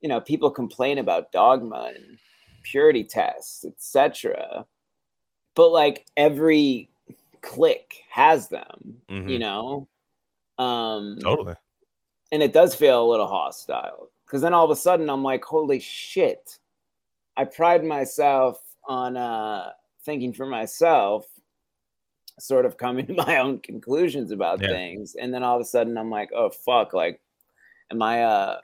you 0.00 0.08
know, 0.08 0.20
people 0.20 0.50
complain 0.50 0.98
about 0.98 1.32
dogma 1.32 1.92
and 1.96 2.18
purity 2.64 3.04
tests, 3.04 3.64
etc. 3.64 4.66
But 5.54 5.70
like 5.70 6.06
every 6.16 6.90
clique 7.42 8.02
has 8.10 8.48
them, 8.48 9.02
Mhm. 9.08 9.28
you 9.28 9.38
know. 9.38 9.88
Um, 10.58 11.18
Totally. 11.20 11.54
And 12.32 12.42
it 12.42 12.52
does 12.52 12.74
feel 12.74 13.04
a 13.04 13.08
little 13.08 13.28
hostile 13.28 14.10
because 14.24 14.40
then 14.40 14.54
all 14.54 14.64
of 14.64 14.70
a 14.70 14.76
sudden 14.76 15.10
I'm 15.10 15.22
like, 15.22 15.44
holy 15.44 15.78
shit! 15.78 16.58
I 17.36 17.44
pride 17.44 17.84
myself 17.84 18.60
on 18.88 19.16
uh, 19.16 19.70
thinking 20.04 20.32
for 20.32 20.46
myself, 20.46 21.26
sort 22.40 22.64
of 22.64 22.78
coming 22.78 23.06
to 23.08 23.12
my 23.12 23.38
own 23.38 23.58
conclusions 23.60 24.32
about 24.32 24.60
Yeah. 24.60 24.68
things, 24.68 25.14
and 25.14 25.32
then 25.32 25.42
all 25.42 25.56
of 25.56 25.62
a 25.62 25.66
sudden 25.66 25.96
I'm 25.98 26.10
like, 26.10 26.30
oh 26.34 26.50
fuck! 26.50 26.94
Like, 26.94 27.20
am 27.90 28.02
I 28.02 28.24
uh, 28.24 28.60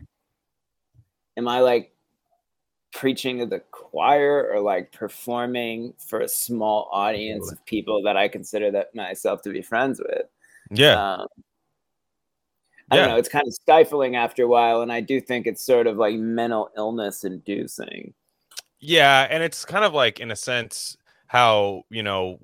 am 1.37 1.47
I 1.47 1.61
like 1.61 1.93
preaching 2.95 3.39
to 3.39 3.47
the 3.47 3.61
choir 3.71 4.51
or 4.51 4.61
like 4.61 4.91
performing 4.93 5.93
for 5.99 6.21
a 6.21 6.29
small 6.29 6.89
audience 6.91 7.53
of 7.53 7.65
people 7.67 8.03
that 8.03 8.17
I 8.17 8.29
consider 8.29 8.71
that 8.71 8.95
myself 8.95 9.43
to 9.43 9.51
be 9.51 9.61
friends 9.61 10.01
with? 10.01 10.27
Yeah. 10.71 10.95
Um, 11.15 11.27
I 12.91 12.97
Yeah. 12.97 13.03
don't 13.03 13.11
know, 13.11 13.19
it's 13.19 13.29
kind 13.29 13.47
of 13.47 13.55
stifling 13.55 14.17
after 14.17 14.43
a 14.45 14.49
while. 14.49 14.83
And 14.83 14.93
I 14.93 15.01
do 15.01 15.21
think 15.21 15.47
it's 15.47 15.63
sort 15.63 15.87
of 15.87 15.97
like 15.97 16.15
mental 16.17 16.71
illness 16.77 17.25
inducing. 17.25 18.15
Yeah, 18.81 19.27
and 19.31 19.43
it's 19.43 19.65
kind 19.65 19.85
of 19.85 19.93
like 19.93 20.21
in 20.21 20.31
a 20.31 20.37
sense 20.37 20.97
how 21.27 21.83
you 21.91 22.03
know, 22.03 22.39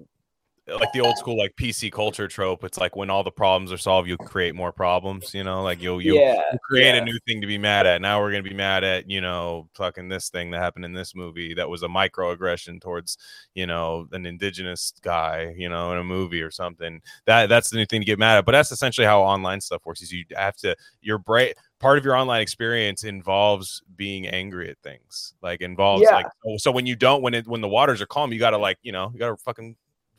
like 0.66 0.92
the 0.92 1.00
old 1.00 1.18
school 1.18 1.37
like 1.37 1.54
PC 1.56 1.92
culture 1.92 2.26
trope. 2.26 2.64
It's 2.64 2.78
like 2.78 2.97
when 2.97 3.11
all 3.11 3.23
the 3.23 3.30
problems 3.30 3.71
are 3.71 3.78
solved, 3.78 4.09
you 4.09 4.16
create 4.16 4.54
more 4.54 4.73
problems. 4.73 5.35
You 5.35 5.44
know, 5.44 5.62
like 5.62 5.83
you'll 5.83 6.00
you 6.00 6.14
yeah. 6.14 6.42
you 6.52 6.59
create 6.66 6.94
yeah. 6.94 7.02
a 7.02 7.04
new 7.04 7.18
thing 7.26 7.40
to 7.40 7.47
be 7.47 7.59
mad 7.59 7.87
at. 7.87 8.00
Now 8.00 8.21
we're 8.21 8.30
gonna 8.30 8.42
be 8.42 8.54
mad 8.54 8.83
at 8.83 9.09
you 9.11 9.21
know 9.21 9.68
fucking 9.75 10.09
this 10.09 10.30
thing 10.30 10.50
that 10.52 10.61
happened 10.61 10.85
in 10.85 10.94
this 10.94 11.14
movie 11.14 11.54
that 11.54 11.68
was 11.68 11.83
a 11.83 11.88
microaggression 11.88 12.80
towards 12.80 13.18
you 13.54 13.66
know 13.66 14.09
an 14.12 14.25
indigenous 14.25 14.94
guy 15.02 15.54
you 15.56 15.68
know 15.68 15.92
in 15.92 15.99
a 15.99 16.04
movie 16.04 16.40
or 16.40 16.50
something. 16.50 17.02
That 17.26 17.49
that's 17.49 17.71
the 17.71 17.76
new 17.76 17.87
thing 17.87 18.00
to 18.00 18.06
get 18.06 18.18
mad 18.18 18.38
at. 18.38 18.47
But 18.47 18.52
that's 18.52 18.73
essentially 18.73 19.06
how 19.06 19.23
online 19.23 19.61
stuff 19.61 19.85
works. 19.85 20.00
Is 20.00 20.12
you 20.12 20.25
have 20.35 20.56
to 20.59 20.75
your 21.02 21.18
brain 21.18 21.52
part 21.78 21.99
of 21.99 22.04
your 22.04 22.16
online 22.16 22.40
experience 22.40 23.04
involves 23.04 23.83
being 23.94 24.26
angry 24.26 24.71
at 24.71 24.78
things. 24.78 25.35
Like 25.42 25.61
involves 25.61 26.02
Yeah. 26.02 26.14
like 26.14 26.26
so, 26.42 26.56
so 26.56 26.73
when 26.73 26.87
you 26.87 26.97
don't 26.97 27.21
when 27.21 27.35
it 27.35 27.47
when 27.47 27.61
the 27.61 27.68
waters 27.68 28.00
are 28.00 28.06
calm, 28.06 28.33
you 28.33 28.38
gotta 28.38 28.56
like 28.56 28.78
you 28.83 28.92
know 28.92 29.11
you 29.12 29.18
gotta 29.18 29.37
fucking 29.37 29.76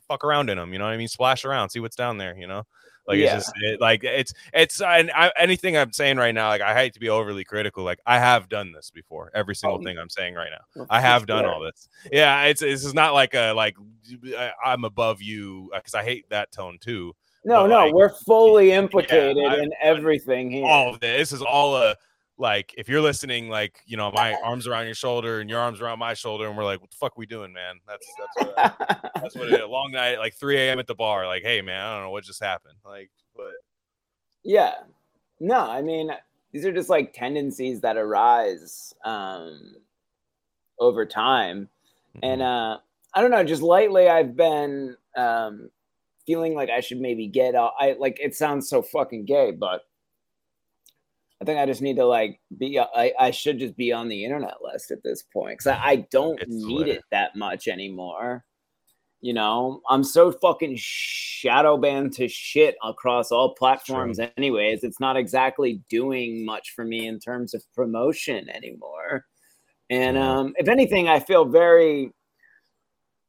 fuck 0.07 0.23
around 0.23 0.49
in 0.49 0.57
them. 0.57 0.73
You 0.73 0.79
know 0.79 0.85
what 0.85 0.93
I 0.93 0.97
mean? 0.97 1.07
Splash 1.07 1.45
around, 1.45 1.69
see 1.69 1.79
what's 1.79 1.95
down 1.95 2.17
there. 2.17 2.35
You 2.37 2.47
know. 2.47 2.63
Like 3.07 3.19
Yeah. 3.19 3.37
it's 3.37 3.45
just 3.45 3.55
it, 3.61 3.81
like 3.81 4.03
it's 4.03 4.33
it's 4.53 4.81
and 4.81 5.11
I, 5.11 5.31
anything 5.37 5.77
I'm 5.77 5.91
saying 5.91 6.17
right 6.17 6.33
now. 6.33 6.47
Like 6.47 6.61
I 6.61 6.73
hate 6.73 6.93
to 6.93 6.99
be 6.99 7.09
overly 7.09 7.43
critical. 7.43 7.83
Like 7.83 7.99
I 8.05 8.19
have 8.19 8.49
done 8.49 8.71
this 8.71 8.89
before. 8.89 9.31
Every 9.35 9.51
oh, 9.51 9.53
single 9.53 9.79
Oh, 9.79 9.83
thing 9.83 9.97
I'm 9.99 10.09
saying 10.09 10.33
right 10.33 10.49
now, 10.51 10.87
I 10.89 11.01
have 11.01 11.27
done 11.27 11.43
sure. 11.43 11.53
all 11.53 11.61
this. 11.61 11.87
Yeah, 12.11 12.43
it's 12.45 12.61
this 12.61 12.83
is 12.83 12.93
not 12.93 13.13
like 13.13 13.35
a 13.35 13.51
like 13.53 13.75
I- 14.37 14.53
I'm 14.65 14.85
above 14.85 15.21
you 15.21 15.69
uh, 15.73 15.77
because 15.77 15.93
I 15.93 16.03
hate 16.03 16.29
that 16.29 16.51
tone 16.51 16.77
too. 16.81 17.13
No, 17.43 17.61
but, 17.61 17.67
no, 17.67 17.85
like, 17.85 17.93
we're 17.93 18.09
fully 18.25 18.71
implicated 18.71 19.37
I've 19.45 19.59
in 19.59 19.71
everything 19.79 20.49
here. 20.49 20.65
All 20.65 20.89
of 20.89 20.99
this 20.99 21.31
is 21.31 21.43
all 21.43 21.77
a 21.77 21.95
like 22.37 22.73
if 22.77 22.89
you're 22.89 23.01
listening, 23.01 23.49
like 23.49 23.81
you 23.85 23.97
know, 23.97 24.11
my 24.11 24.33
arms 24.43 24.67
around 24.67 24.85
your 24.85 24.95
shoulder 24.95 25.39
and 25.39 25.49
your 25.49 25.59
arms 25.59 25.81
around 25.81 25.99
my 25.99 26.13
shoulder, 26.13 26.47
and 26.47 26.57
we're 26.57 26.63
like, 26.63 26.81
what 26.81 26.91
the 26.91 26.97
fuck 26.97 27.17
we 27.17 27.25
doing, 27.25 27.53
man? 27.53 27.79
That's 27.87 28.07
that's 28.17 28.47
what, 28.47 29.11
that's 29.15 29.35
what 29.35 29.47
it 29.47 29.59
is. 29.59 29.67
Long 29.67 29.91
night, 29.91 30.19
like 30.19 30.35
3 30.35 30.57
a.m. 30.57 30.79
at 30.79 30.87
the 30.87 30.95
bar. 30.95 31.27
Like, 31.27 31.43
hey 31.43 31.61
man, 31.61 31.79
I 31.79 31.93
don't 31.95 32.03
know 32.03 32.11
what 32.11 32.23
just 32.23 32.43
happened. 32.43 32.75
Like, 32.83 33.09
but 33.35 33.53
yeah. 34.43 34.73
No, 35.39 35.59
I 35.59 35.81
mean, 35.81 36.11
these 36.51 36.65
are 36.65 36.71
just 36.71 36.89
like 36.89 37.13
tendencies 37.13 37.81
that 37.81 37.97
arise 37.97 38.93
um, 39.03 39.75
over 40.79 41.05
time. 41.05 41.67
And 42.23 42.41
mm-hmm. 42.41 42.73
uh, 42.73 42.77
I 43.13 43.21
don't 43.21 43.31
know, 43.31 43.43
just 43.43 43.61
lately 43.61 44.07
I've 44.07 44.37
been 44.37 44.95
um, 45.17 45.69
feeling 46.25 46.55
like 46.55 46.69
I 46.69 46.79
should 46.79 47.01
maybe 47.01 47.27
get 47.27 47.55
out. 47.55 47.73
I 47.79 47.95
like 47.99 48.19
it 48.21 48.35
sounds 48.35 48.69
so 48.69 48.81
fucking 48.81 49.25
gay, 49.25 49.51
but 49.51 49.81
I 51.41 51.45
think 51.45 51.59
I 51.59 51.65
just 51.65 51.81
need 51.81 51.97
to 51.97 52.05
like 52.05 52.39
be. 52.57 52.79
I, 52.79 53.11
I 53.19 53.31
should 53.31 53.59
just 53.59 53.75
be 53.75 53.91
on 53.91 54.07
the 54.07 54.23
internet 54.23 54.61
list 54.63 54.91
at 54.91 55.03
this 55.03 55.23
point 55.23 55.59
because 55.59 55.67
I, 55.67 55.83
I 55.83 55.95
don't 56.11 56.39
It's 56.41 56.49
need 56.49 56.75
Twitter. 56.83 56.91
it 56.99 57.03
that 57.11 57.35
much 57.35 57.67
anymore. 57.67 58.45
You 59.21 59.33
know, 59.33 59.81
I'm 59.89 60.03
so 60.03 60.31
fucking 60.31 60.75
shadow 60.77 61.77
banned 61.77 62.13
to 62.13 62.27
shit 62.27 62.75
across 62.83 63.31
all 63.31 63.55
platforms, 63.55 64.19
anyways. 64.37 64.83
It's 64.83 64.99
not 64.99 65.17
exactly 65.17 65.81
doing 65.89 66.45
much 66.45 66.73
for 66.75 66.85
me 66.85 67.07
in 67.07 67.19
terms 67.19 67.53
of 67.53 67.63
promotion 67.73 68.47
anymore. 68.49 69.25
And 69.89 70.17
um, 70.17 70.53
if 70.57 70.67
anything, 70.67 71.07
I 71.07 71.19
feel 71.19 71.45
very 71.45 72.11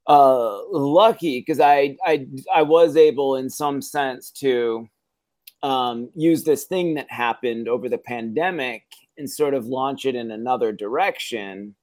uh, 0.07 0.61
lucky 0.71 1.41
because 1.41 1.61
I, 1.61 1.97
I 2.05 2.27
I 2.55 2.63
was 2.63 2.97
able, 2.97 3.37
in 3.37 3.49
some 3.51 3.81
sense, 3.83 4.31
to 4.33 4.87
um, 5.67 6.11
use 6.15 6.45
this 6.45 6.65
thing 6.65 6.95
that 6.95 7.11
happened 7.11 7.67
over 7.69 7.89
the 7.89 7.99
pandemic 7.99 8.85
and 9.19 9.29
sort 9.29 9.53
of 9.55 9.67
launch 9.67 10.05
it 10.07 10.15
in 10.15 10.31
another 10.31 10.71
direction. 10.73 11.75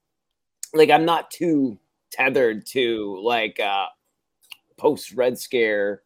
Like 0.73 0.89
I'm 0.89 1.05
not 1.05 1.29
too 1.31 1.77
tethered 2.11 2.65
to 2.67 3.19
like 3.21 3.59
uh, 3.59 3.87
post 4.77 5.11
Red 5.13 5.37
Scare 5.37 6.01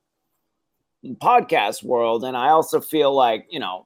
podcast 1.22 1.84
world, 1.84 2.24
and 2.24 2.36
I 2.36 2.50
also 2.50 2.82
feel 2.82 3.14
like 3.14 3.46
you 3.50 3.60
know, 3.60 3.86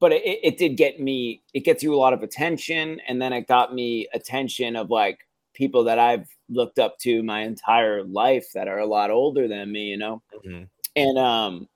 but 0.00 0.12
it, 0.12 0.22
it 0.42 0.56
did 0.58 0.76
get 0.76 0.98
me. 1.00 1.42
It 1.52 1.64
gets 1.64 1.82
you 1.82 1.94
a 1.94 1.96
lot 1.96 2.14
of 2.14 2.22
attention, 2.22 3.00
and 3.06 3.20
then 3.20 3.32
it 3.32 3.46
got 3.46 3.74
me 3.74 4.08
attention 4.14 4.74
of 4.74 4.90
like 4.90 5.18
people 5.54 5.84
that 5.84 5.98
I've 5.98 6.28
looked 6.48 6.78
up 6.78 6.98
to 7.00 7.22
my 7.22 7.42
entire 7.42 8.04
life 8.04 8.46
that 8.54 8.68
are 8.68 8.78
a 8.78 8.86
lot 8.86 9.10
older 9.10 9.46
than 9.48 9.70
me. 9.70 9.82
You 9.86 9.98
know, 9.98 10.22
Mhm. 10.46 10.68
and 10.96 11.18
um 11.18 11.68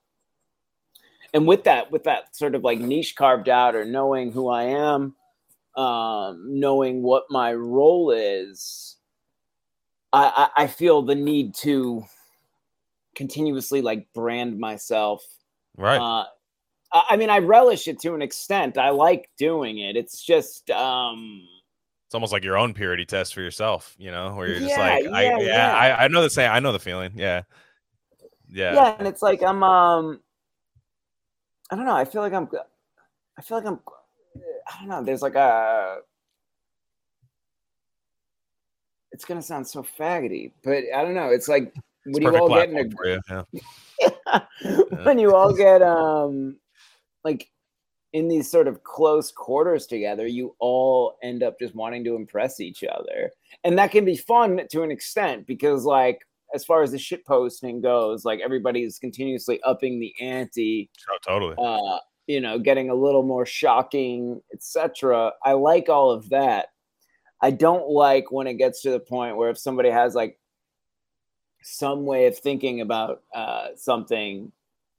and 1.33 1.47
with 1.47 1.65
that 1.65 1.91
with 1.91 2.05
that 2.05 2.35
sort 2.35 2.55
of 2.55 2.63
like 2.63 2.79
niche 2.79 3.15
carved 3.17 3.49
out 3.49 3.75
or 3.75 3.85
knowing 3.85 4.33
who 4.33 4.49
i 4.49 4.65
am 4.65 5.15
um 5.77 6.45
knowing 6.61 7.03
what 7.03 7.25
my 7.31 7.53
role 7.53 8.11
is 8.11 8.97
i 10.13 10.51
i, 10.57 10.65
I 10.65 10.67
feel 10.67 11.03
the 11.03 11.15
need 11.15 11.55
to 11.57 12.05
continuously 13.15 13.83
like 13.83 14.09
brand 14.15 14.59
myself 14.59 15.25
right. 15.77 15.99
uh 15.99 16.25
I 16.93 17.05
I 17.11 17.17
mean, 17.17 17.31
I 17.31 17.39
relish 17.39 17.89
it 17.89 17.99
to 18.01 18.15
an 18.15 18.21
extent. 18.21 18.77
I 18.77 18.91
like 18.91 19.31
doing 19.39 19.79
it. 19.79 19.97
It's 19.97 20.23
just, 20.23 20.71
um, 20.71 21.43
it's 22.07 22.15
almost 22.15 22.35
like 22.35 22.45
your 22.45 22.59
own 22.59 22.75
purity 22.75 23.07
test 23.07 23.33
for 23.33 23.41
yourself, 23.41 23.95
you 23.99 24.11
know, 24.11 24.35
where 24.35 24.47
you're 24.47 24.59
just 24.59 24.77
Yeah, 24.77 24.79
like, 24.79 25.07
I, 25.07 25.23
yeah, 25.23 25.39
yeah, 25.39 25.47
yeah. 25.47 25.73
I, 25.75 26.05
I 26.05 26.09
know 26.09 26.21
the 26.21 26.29
same. 26.29 26.51
I 26.51 26.61
know 26.61 26.73
the 26.73 26.79
feeling. 26.79 27.13
Yeah. 27.15 27.45
Yeah. 28.53 28.75
yeah 28.75 28.97
and 28.99 29.09
it's 29.09 29.23
like 29.23 29.43
i'm 29.43 29.63
um 29.63 30.21
i 31.71 31.77
don't 31.77 31.85
know. 31.87 31.95
I 31.97 32.05
feel 32.05 32.23
like 32.23 32.33
i'm 32.33 32.49
i 33.39 33.43
feel 33.43 33.59
like 33.59 33.67
i'm 33.67 33.81
i 34.69 34.79
don't 34.81 34.89
know. 34.89 35.03
There's 35.03 35.23
like 35.23 35.35
a 35.35 35.99
it's 39.11 39.25
gonna 39.25 39.43
sound 39.43 39.67
so 39.67 39.83
faggoty 39.83 40.53
but 40.63 40.85
i 40.95 41.03
don't 41.03 41.15
know. 41.15 41.29
It's 41.31 41.49
like 41.49 41.75
It's 42.07 42.19
when 42.19 42.23
you 42.23 42.37
all 42.37 42.49
get 42.49 42.71
in 42.71 42.91
for 42.91 43.07
you, 43.07 43.21
yeah. 43.29 43.43
a 44.27 44.43
when 45.05 45.19
you 45.19 45.35
all 45.35 45.53
get 45.55 45.83
um 45.83 46.57
like 47.25 47.49
in 48.13 48.29
these 48.29 48.51
sort 48.51 48.69
of 48.69 48.83
close 48.85 49.31
quarters 49.33 49.87
together 49.87 50.27
you 50.27 50.55
all 50.59 51.17
end 51.23 51.43
up 51.43 51.59
just 51.59 51.75
wanting 51.75 52.05
to 52.05 52.15
impress 52.15 52.61
each 52.61 52.85
other. 52.85 53.31
And 53.65 53.79
that 53.79 53.91
can 53.91 54.05
be 54.05 54.17
fun 54.17 54.61
to 54.71 54.83
an 54.83 54.91
extent 54.91 55.47
because 55.47 55.85
like 55.85 56.27
as 56.55 56.65
far 56.65 56.83
as 56.83 56.91
the 56.93 56.99
shit 56.99 57.25
posting 57.27 57.81
goes 57.81 58.25
like 58.25 58.41
everybody's 58.41 58.99
continuously 58.99 59.61
upping 59.65 59.99
the 60.01 60.15
ante 60.21 60.91
Oh, 61.11 61.19
totally. 61.27 61.55
uh 61.59 61.99
you 62.27 62.41
know 62.41 62.59
getting 62.59 62.91
a 62.91 62.95
little 62.95 63.23
more 63.23 63.45
shocking 63.47 64.41
etc 64.53 65.33
i 65.45 65.53
like 65.53 65.89
all 65.89 66.11
of 66.11 66.29
that 66.31 66.69
i 67.41 67.51
don't 67.51 67.89
like 67.89 68.31
when 68.31 68.47
it 68.47 68.55
gets 68.55 68.83
to 68.83 68.91
the 68.91 69.01
point 69.01 69.37
where 69.37 69.51
if 69.51 69.59
somebody 69.59 69.91
has 69.91 70.15
like 70.15 70.39
some 71.63 72.05
way 72.05 72.27
of 72.27 72.37
thinking 72.39 72.81
about 72.81 73.23
uh 73.35 73.69
something 73.77 74.51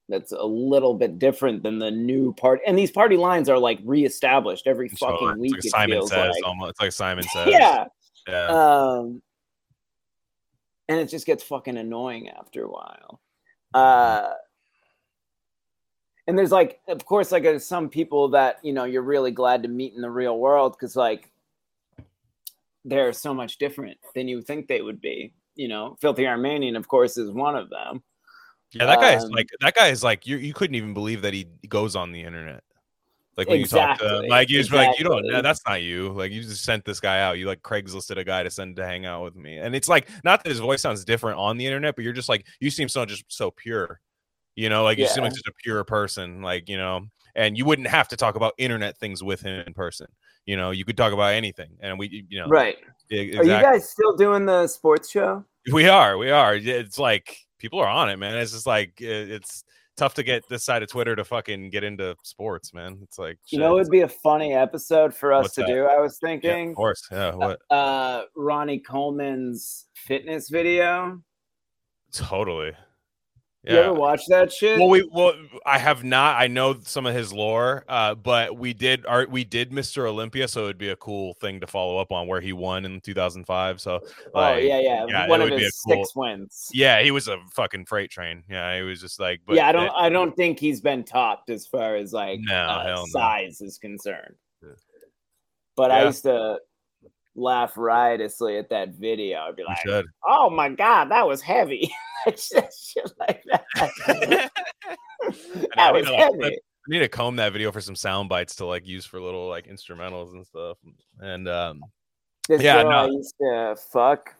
that's 0.10 0.32
a 0.34 0.44
little 0.44 0.94
bit 0.94 1.18
different 1.18 1.64
than 1.64 1.80
the 1.80 1.90
new 1.92 2.34
part 2.34 2.60
and 2.68 2.78
these 2.78 2.92
party 2.92 3.16
lines 3.18 3.48
are 3.50 3.58
like 3.58 3.80
reestablished 3.86 4.68
every 4.68 4.90
fucking 4.90 5.18
Totally. 5.18 5.40
week 5.40 5.56
It's 5.58 5.68
it 5.68 5.74
like 5.74 5.90
Simon 5.90 6.08
says 6.08 6.36
like. 6.36 6.46
almost. 6.46 6.70
It's 6.72 6.82
like 6.82 6.92
Simon 6.92 7.24
says. 7.34 7.48
yeah 7.50 7.86
Yeah. 8.28 8.46
um 8.48 9.22
and 10.90 11.00
it 11.00 11.10
just 11.10 11.26
gets 11.26 11.44
fucking 11.44 11.78
annoying 11.78 12.30
after 12.30 12.64
a 12.64 12.70
while 12.70 13.22
uh 13.74 14.34
and 16.28 16.38
there's 16.38 16.52
like 16.52 16.80
of 16.88 17.06
course 17.06 17.32
like 17.32 17.44
there's 17.44 17.66
some 17.66 17.90
people 17.90 18.30
that 18.30 18.60
you 18.64 18.74
know 18.74 18.84
you're 18.84 19.02
really 19.02 19.32
glad 19.32 19.64
to 19.64 19.70
meet 19.70 19.94
in 19.94 20.02
the 20.02 20.10
real 20.10 20.38
world 20.38 20.74
because 20.74 20.96
like 20.96 21.32
they're 22.86 23.14
so 23.14 23.34
much 23.34 23.58
different 23.58 23.98
than 24.14 24.28
you 24.28 24.42
think 24.42 24.68
they 24.68 24.82
would 24.82 25.02
be 25.02 25.34
you 25.56 25.68
know 25.68 25.98
filthy 26.02 26.28
armenian 26.28 26.76
of 26.76 26.88
course 26.88 27.18
is 27.18 27.32
one 27.32 27.56
of 27.56 27.70
them 27.70 28.04
Yeah, 28.74 28.88
that 28.88 29.00
guy 29.00 29.16
is 29.16 29.26
Um, 29.26 29.32
like 29.32 29.50
that 29.62 29.76
guy 29.76 29.90
is 29.90 30.04
like 30.04 30.26
you. 30.26 30.38
You 30.38 30.54
couldn't 30.54 30.76
even 30.76 30.94
believe 30.94 31.22
that 31.22 31.34
he 31.34 31.46
goes 31.68 31.96
on 31.96 32.12
the 32.12 32.24
internet. 32.24 32.64
Like 33.36 33.48
when 33.50 33.60
you 33.60 33.66
talk 33.66 33.98
to 34.00 34.20
like 34.30 34.50
you 34.50 34.60
just 34.60 34.70
be 34.70 34.78
like, 34.78 34.98
you 35.00 35.04
don't. 35.06 35.20
exactly. 35.20 35.34
no, 35.34 35.42
That's 35.42 35.62
not 35.68 35.82
you. 35.82 36.10
Like 36.10 36.32
you 36.32 36.42
just 36.44 36.64
sent 36.64 36.86
this 36.86 37.00
guy 37.00 37.22
out. 37.22 37.40
You 37.40 37.48
like 37.48 37.62
Craigslisted 37.62 38.18
a 38.18 38.24
guy 38.24 38.44
to 38.44 38.52
send 38.52 38.76
to 38.76 38.86
hang 38.86 39.06
out 39.06 39.24
with 39.24 39.36
me, 39.36 39.58
and 39.58 39.76
it's 39.76 39.90
like 39.90 40.08
not 40.24 40.44
that 40.44 40.50
his 40.50 40.60
voice 40.60 40.82
sounds 40.82 41.04
different 41.04 41.40
on 41.40 41.58
the 41.58 41.66
internet, 41.66 41.96
but 41.96 42.04
you're 42.04 42.14
just 42.14 42.30
like 42.30 42.46
you 42.60 42.70
seem 42.70 42.88
so 42.90 43.06
just 43.06 43.24
so 43.28 43.50
pure. 43.50 44.00
You 44.56 44.70
know, 44.70 44.84
like 44.84 45.00
you 45.00 45.08
seem 45.08 45.24
like 45.24 45.32
Yeah. 45.32 45.38
just 45.38 45.48
a 45.48 45.54
pure 45.64 45.84
person. 45.84 46.44
Like 46.44 46.70
you 46.70 46.78
know, 46.78 47.08
and 47.36 47.58
you 47.58 47.66
wouldn't 47.66 47.88
have 47.88 48.08
to 48.10 48.16
talk 48.18 48.36
about 48.36 48.54
internet 48.60 48.98
things 49.00 49.24
with 49.24 49.42
him 49.42 49.64
in 49.66 49.74
person. 49.74 50.08
You 50.46 50.58
know, 50.58 50.70
you 50.72 50.86
could 50.86 50.98
talk 50.98 51.14
about 51.14 51.34
anything, 51.34 51.72
and 51.80 51.98
we, 51.98 52.26
you 52.30 52.40
know, 52.40 52.48
right 52.48 52.78
e- 53.10 53.36
are 53.38 53.44
you 53.44 53.50
guys 53.50 53.90
still 53.90 54.16
doing 54.16 54.46
the 54.46 54.68
sports 54.68 55.10
show 55.10 55.44
We 55.72 55.88
are, 55.88 56.18
we 56.18 56.30
are. 56.30 56.54
It's 56.56 57.00
like 57.00 57.36
people 57.58 57.80
are 57.80 57.88
on 57.88 58.10
it, 58.12 58.18
man. 58.18 58.38
It's 58.38 58.52
just 58.52 58.68
like 58.68 59.00
it's 59.02 59.64
tough 59.98 60.14
to 60.16 60.24
get 60.24 60.44
this 60.50 60.64
side 60.64 60.84
of 60.84 60.90
Twitter 60.90 61.16
to 61.16 61.24
fucking 61.24 61.70
get 61.70 61.84
into 61.84 62.16
sports, 62.24 62.74
man. 62.74 63.00
It's 63.04 63.18
like 63.20 63.38
you 63.50 63.60
know 63.60 63.78
it 63.78 63.84
would 63.84 63.90
be 63.92 64.02
a 64.02 64.08
funny 64.08 64.54
episode 64.54 65.14
for 65.14 65.34
us 65.34 65.44
What's 65.44 65.56
to 65.56 65.62
that? 65.62 65.68
do 65.68 65.86
i 65.86 66.00
was 66.00 66.20
yeah, 66.22 66.30
thinking 66.30 66.70
of 66.70 66.76
course, 66.76 67.08
yeah. 67.12 67.36
What? 67.36 67.60
uh 67.70 68.24
ronnie 68.36 68.80
coleman's 68.80 69.88
fitness 69.96 70.50
video 70.50 71.22
Totally. 72.14 72.74
You 73.66 73.78
ever 73.78 73.94
watch 73.94 74.26
that 74.28 74.52
shit? 74.52 74.78
Well, 74.78 74.90
we 74.90 75.08
well, 75.10 75.34
I 75.66 75.78
have 75.78 76.04
not. 76.04 76.36
I 76.42 76.48
know 76.48 76.76
some 76.82 77.06
of 77.06 77.16
his 77.16 77.32
lore, 77.32 77.86
uh, 77.88 78.14
but 78.14 78.58
we 78.58 78.74
did 78.74 79.06
our 79.06 79.26
we 79.26 79.46
did 79.46 79.72
Mr. 79.72 80.06
Olympia, 80.06 80.50
so 80.50 80.64
it'd 80.66 80.78
be 80.78 80.90
a 80.90 80.98
cool 80.98 81.34
thing 81.36 81.62
to 81.62 81.68
follow 81.68 81.98
up 81.98 82.12
on 82.12 82.28
where 82.28 82.42
he 82.42 82.52
won 82.52 82.84
in 82.84 83.00
2005. 83.00 83.80
So, 83.80 84.02
oh 84.34 84.54
yeah, 84.56 84.82
yeah, 84.82 85.06
yeah, 85.08 85.28
one 85.30 85.42
of 85.42 85.50
his 85.50 85.80
cool- 85.88 86.04
six 86.04 86.14
wins. 86.14 86.70
yeah, 86.74 87.02
he 87.02 87.12
was 87.12 87.30
a 87.30 87.38
fucking 87.54 87.86
freight 87.86 88.12
train. 88.12 88.44
Yeah, 88.50 88.76
he 88.76 88.84
was 88.84 89.00
just 89.00 89.18
like, 89.18 89.40
but 89.48 89.56
yeah, 89.56 89.70
I 89.70 89.72
don't, 89.72 89.86
it- 89.86 89.94
I 89.96 90.10
don't 90.10 90.36
think 90.36 90.60
he's 90.60 90.82
been 90.82 91.06
topped 91.06 91.50
as 91.50 91.66
far 91.66 91.96
as 91.96 92.12
like 92.12 92.42
No, 92.42 92.54
uh, 92.56 92.84
hell 92.86 93.04
no. 93.04 93.06
size 93.12 93.62
is 93.62 93.78
concerned. 93.78 94.36
Yeah. 94.62 94.70
But 95.78 95.92
I 95.92 96.04
used 96.04 96.24
to 96.24 96.60
laugh 97.36 97.78
riotously 97.78 98.58
at 98.58 98.70
that 98.70 98.90
video. 98.90 99.40
I'd 99.40 99.56
be 99.56 99.64
like. 99.64 99.78
"Oh 100.26 100.50
my 100.50 100.70
god, 100.70 101.12
that 101.12 101.28
was 101.28 101.42
heavy!" 101.42 101.94
shit 102.28 103.12
like 103.20 103.44
that. 103.52 103.66
I 103.78 104.52
that 105.76 105.94
need 105.94 106.00
was 106.00 106.06
to, 106.08 106.16
heavy. 106.16 106.56
I 106.56 106.88
need 106.88 107.00
to 107.00 107.10
comb 107.10 107.36
that 107.38 107.54
video 107.54 107.72
for 107.72 107.82
some 107.82 107.96
sound 107.96 108.30
bites 108.30 108.56
to 108.58 108.66
like 108.66 108.88
use 108.88 109.06
for 109.06 109.20
little 109.20 109.48
like 109.50 109.68
instrumentals 109.68 110.32
and 110.32 110.46
stuff. 110.46 110.78
And 111.20 111.48
um, 111.50 111.84
This 112.48 112.62
Yeah, 112.62 112.84
girl 112.84 112.90
I 112.94 113.06
no. 113.06 113.12
used 113.12 113.36
to 113.42 113.76
fuck, 113.92 114.36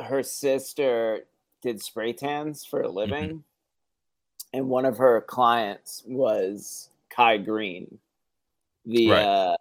her 0.00 0.22
sister 0.22 1.26
did 1.62 1.82
spray 1.82 2.12
tans 2.12 2.64
for 2.64 2.80
a 2.80 2.84
Mm-hmm. 2.84 2.96
living, 2.96 3.44
and 4.52 4.68
one 4.68 4.84
of 4.84 4.98
her 4.98 5.20
clients 5.22 6.04
was 6.06 6.90
Kai 7.10 7.38
Greene, 7.38 7.98
the 8.86 9.08
Right. 9.10 9.22
uh, 9.22 9.56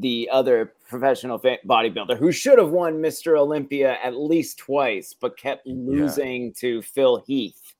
the 0.00 0.28
other 0.30 0.74
professional 0.88 1.38
bodybuilder 1.38 2.16
who 2.16 2.32
should 2.32 2.58
have 2.58 2.70
won 2.70 2.94
Mr. 3.02 3.38
Olympia 3.38 3.98
at 4.02 4.16
least 4.16 4.58
twice, 4.58 5.14
but 5.18 5.36
kept 5.38 5.66
losing 5.66 6.52
to 6.54 6.82
Phil 6.82 7.22
Heath 7.26 7.74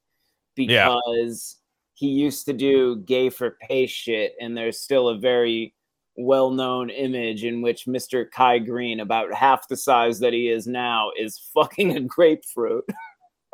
Yeah. 0.56 0.96
because 1.06 1.56
he 1.94 2.08
used 2.08 2.46
to 2.46 2.52
do 2.52 2.96
gay 2.96 3.28
for 3.30 3.56
pay 3.60 3.86
shit, 3.86 4.34
and 4.40 4.56
there's 4.56 4.78
still 4.78 5.08
a 5.08 5.18
very 5.18 5.74
well 6.16 6.50
known 6.50 6.90
image 6.90 7.44
in 7.44 7.62
which 7.62 7.86
Mr. 7.86 8.28
Kai 8.30 8.58
Greene, 8.58 9.00
about 9.00 9.32
half 9.32 9.68
the 9.68 9.76
size 9.76 10.18
that 10.20 10.32
he 10.32 10.48
is 10.48 10.66
now, 10.66 11.10
is 11.18 11.50
fucking 11.54 11.96
a 11.96 12.00
grapefruit. 12.00 12.84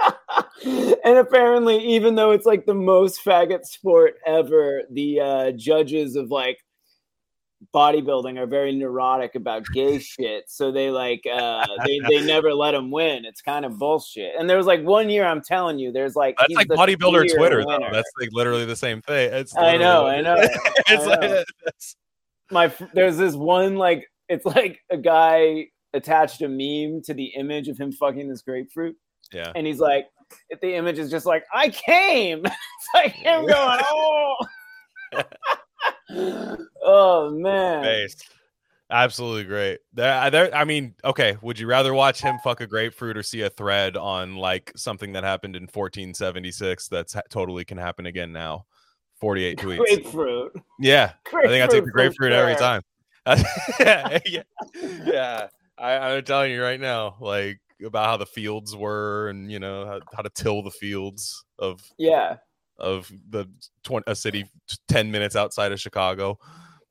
and 0.64 1.18
apparently, 1.18 1.78
even 1.78 2.14
though 2.14 2.32
it's 2.32 2.46
like 2.46 2.66
the 2.66 2.74
most 2.74 3.24
faggot 3.24 3.64
sport 3.64 4.16
ever, 4.26 4.82
the 4.90 5.20
uh, 5.20 5.50
judges 5.52 6.16
of 6.16 6.30
like 6.30 6.58
bodybuilding 7.72 8.38
are 8.38 8.46
very 8.46 8.74
neurotic 8.74 9.34
about 9.34 9.64
gay 9.72 9.98
shit. 10.00 10.44
So 10.48 10.72
they 10.72 10.90
like 10.90 11.22
uh 11.32 11.66
they, 11.84 12.00
they 12.08 12.20
never 12.26 12.52
let 12.52 12.74
him 12.74 12.90
win. 12.90 13.24
It's 13.24 13.40
kind 13.40 13.64
of 13.64 13.78
bullshit. 13.78 14.34
And 14.38 14.48
there 14.48 14.56
was 14.56 14.66
like 14.66 14.82
one 14.82 15.08
year 15.08 15.24
I'm 15.24 15.42
telling 15.42 15.78
you, 15.78 15.92
there's 15.92 16.16
like 16.16 16.36
that's 16.38 16.54
like 16.54 16.68
bodybuilder 16.68 17.34
Twitter 17.34 17.64
though. 17.64 17.88
That's 17.92 18.10
like 18.20 18.30
literally 18.32 18.64
the 18.64 18.76
same 18.76 19.02
thing. 19.02 19.32
It's 19.32 19.56
I 19.56 19.76
know, 19.76 20.06
I 20.06 20.20
know. 20.22 20.36
it's 20.38 21.04
I 21.06 21.08
like 21.08 21.20
know. 21.20 21.28
that's- 21.64 21.96
my 22.50 22.72
there's 22.92 23.16
this 23.16 23.34
one 23.34 23.76
like 23.76 24.06
it's 24.28 24.44
like 24.44 24.80
a 24.90 24.96
guy 24.96 25.66
attached 25.92 26.42
a 26.42 26.48
meme 26.48 27.02
to 27.02 27.14
the 27.14 27.26
image 27.36 27.68
of 27.68 27.78
him 27.78 27.92
fucking 27.92 28.28
this 28.28 28.42
grapefruit 28.42 28.96
yeah. 29.32 29.52
and 29.54 29.66
he's 29.66 29.78
like 29.78 30.06
if 30.50 30.60
the 30.60 30.74
image 30.74 30.98
is 30.98 31.10
just 31.10 31.26
like 31.26 31.44
i 31.54 31.68
came 31.68 32.42
it's 32.44 32.88
like 32.94 33.12
him 33.12 33.46
going 33.46 33.80
oh 33.90 34.36
oh 36.82 37.30
man 37.30 37.82
Face. 37.82 38.16
Absolutely 38.90 39.44
great. 39.44 39.80
There, 39.94 40.30
there, 40.30 40.54
I 40.54 40.64
mean, 40.64 40.94
okay. 41.04 41.36
Would 41.40 41.58
you 41.58 41.66
rather 41.66 41.94
watch 41.94 42.20
him 42.20 42.38
fuck 42.44 42.60
a 42.60 42.66
grapefruit 42.66 43.16
or 43.16 43.22
see 43.22 43.40
a 43.40 43.50
thread 43.50 43.96
on 43.96 44.36
like 44.36 44.72
something 44.76 45.12
that 45.14 45.24
happened 45.24 45.56
in 45.56 45.62
1476 45.62 46.88
that's 46.88 47.14
ha- 47.14 47.22
totally 47.30 47.64
can 47.64 47.78
happen 47.78 48.06
again 48.06 48.32
now? 48.32 48.66
48 49.20 49.58
tweets. 49.58 49.78
grapefruit 49.78 50.52
Yeah, 50.78 51.12
I 51.34 51.48
think 51.48 51.64
I 51.64 51.66
take 51.66 51.84
the 51.84 51.90
Grapefruit 51.90 52.30
grapefruit 52.30 52.32
for 52.32 52.36
every 52.36 52.56
time. 52.56 52.82
yeah, 53.80 54.18
yeah, 54.26 55.04
yeah. 55.06 55.46
I, 55.78 55.96
I'm 55.96 56.24
telling 56.24 56.52
you 56.52 56.62
right 56.62 56.80
now, 56.80 57.16
like 57.20 57.58
about 57.84 58.06
how 58.06 58.16
the 58.18 58.26
fields 58.26 58.76
were, 58.76 59.28
and 59.28 59.50
you 59.50 59.58
know 59.58 59.86
how, 59.86 60.00
how 60.14 60.22
to 60.22 60.30
till 60.30 60.62
the 60.62 60.70
fields 60.70 61.44
of 61.58 61.80
yeah 61.98 62.36
of 62.78 63.10
the 63.30 63.46
20, 63.84 64.04
a 64.06 64.14
city 64.14 64.46
10 64.88 65.10
minutes 65.10 65.36
outside 65.36 65.72
of 65.72 65.80
Chicago. 65.80 66.38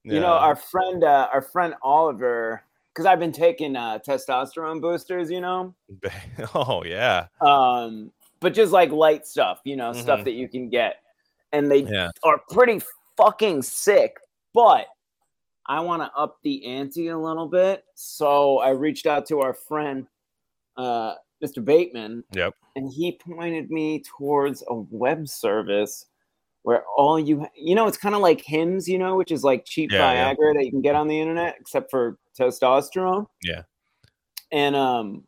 you 0.03 0.19
know 0.19 0.33
our 0.33 0.55
friend 0.55 1.03
uh, 1.03 1.29
our 1.33 1.41
friend 1.41 1.73
oliver 1.81 2.61
because 2.91 3.05
i've 3.05 3.19
been 3.19 3.31
taking 3.31 3.75
uh, 3.77 3.97
testosterone 4.05 4.81
boosters 4.81 5.31
you 5.31 5.39
know 5.41 5.73
oh 6.55 6.83
yeah, 6.83 7.27
um 7.41 8.11
but 8.41 8.53
just 8.53 8.73
like 8.73 8.91
light 8.91 9.25
stuff 9.25 9.61
you 9.63 9.75
know 9.77 9.93
stuff 9.93 10.19
Mhm. 10.19 10.23
that 10.25 10.33
you 10.33 10.49
can 10.49 10.69
get 10.69 10.97
and 11.53 11.71
they 11.71 11.83
yeah. 11.83 12.11
are 12.23 12.41
pretty 12.49 12.81
fucking 13.15 13.61
sick 13.61 14.17
but 14.53 14.87
i 15.67 15.79
want 15.79 16.01
to 16.01 16.11
up 16.19 16.37
the 16.43 16.65
ante 16.65 17.07
a 17.07 17.17
little 17.17 17.47
bit 17.47 17.85
so 17.95 18.57
i 18.59 18.69
reached 18.69 19.05
out 19.05 19.25
to 19.27 19.39
our 19.39 19.53
friend 19.53 20.05
uh 20.75 21.13
mr 21.43 21.63
bateman 21.63 22.23
Yep. 22.31 22.53
and 22.75 22.91
he 22.91 23.11
pointed 23.19 23.69
me 23.69 24.01
towards 24.17 24.63
a 24.69 24.75
web 24.89 25.27
service 25.27 26.05
where 26.63 26.83
all 26.97 27.19
you 27.19 27.45
you 27.55 27.75
know 27.75 27.87
it's 27.87 27.97
kind 27.97 28.15
of 28.15 28.21
like 28.21 28.41
Hims 28.41 28.87
you 28.87 28.97
know 28.97 29.15
which 29.17 29.31
is 29.31 29.43
like 29.43 29.65
cheap 29.65 29.91
Yeah, 29.91 30.13
yeah. 30.13 30.33
viagra 30.33 30.53
that 30.55 30.63
you 30.65 30.71
can 30.71 30.81
get 30.81 30.95
on 30.95 31.07
the 31.07 31.19
internet 31.19 31.55
except 31.59 31.91
for 31.91 32.17
testosterone 32.39 33.27
Yeah. 33.43 33.63
and 34.51 34.75
um 34.75 35.23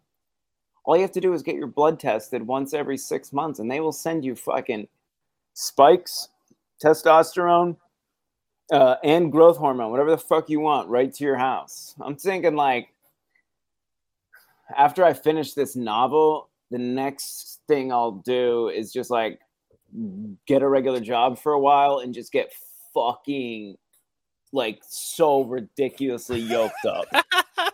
all 0.86 0.96
you 0.96 1.02
have 1.02 1.12
to 1.14 1.22
do 1.22 1.34
is 1.34 1.42
get 1.42 1.56
your 1.56 1.68
blood 1.68 2.00
tested 2.00 2.46
once 2.46 2.74
every 2.74 2.98
six 2.98 3.34
months 3.34 3.60
and 3.60 3.70
they 3.70 3.80
will 3.80 3.92
send 3.92 4.24
you 4.24 4.36
fucking 4.36 4.88
spikes 5.54 6.30
testosterone 6.84 7.76
uh, 8.72 8.96
and 9.04 9.32
growth 9.32 9.58
hormone 9.58 9.92
whatever 9.92 10.10
the 10.12 10.18
fuck 10.18 10.50
you 10.50 10.60
want 10.60 10.88
right 10.90 11.14
to 11.14 11.24
your 11.24 11.36
house 11.38 11.94
i'm 12.02 12.16
thinking 12.16 12.56
like 12.56 12.90
after 14.78 15.04
i 15.04 15.14
finish 15.14 15.54
this 15.54 15.76
novel 15.76 16.50
the 16.72 16.78
next 16.78 17.62
thing 17.68 17.92
i'll 17.92 18.12
do 18.26 18.70
is 18.70 18.92
just 18.92 19.10
like 19.10 19.40
get 20.48 20.62
a 20.62 20.68
regular 20.68 21.00
job 21.00 21.38
for 21.40 21.54
a 21.54 21.60
while 21.60 22.00
and 22.00 22.14
just 22.14 22.32
get 22.32 22.52
fucking 22.94 23.76
like 24.52 24.80
so 24.88 25.44
ridiculously 25.44 26.40
yoked 26.40 26.86
up 26.86 27.06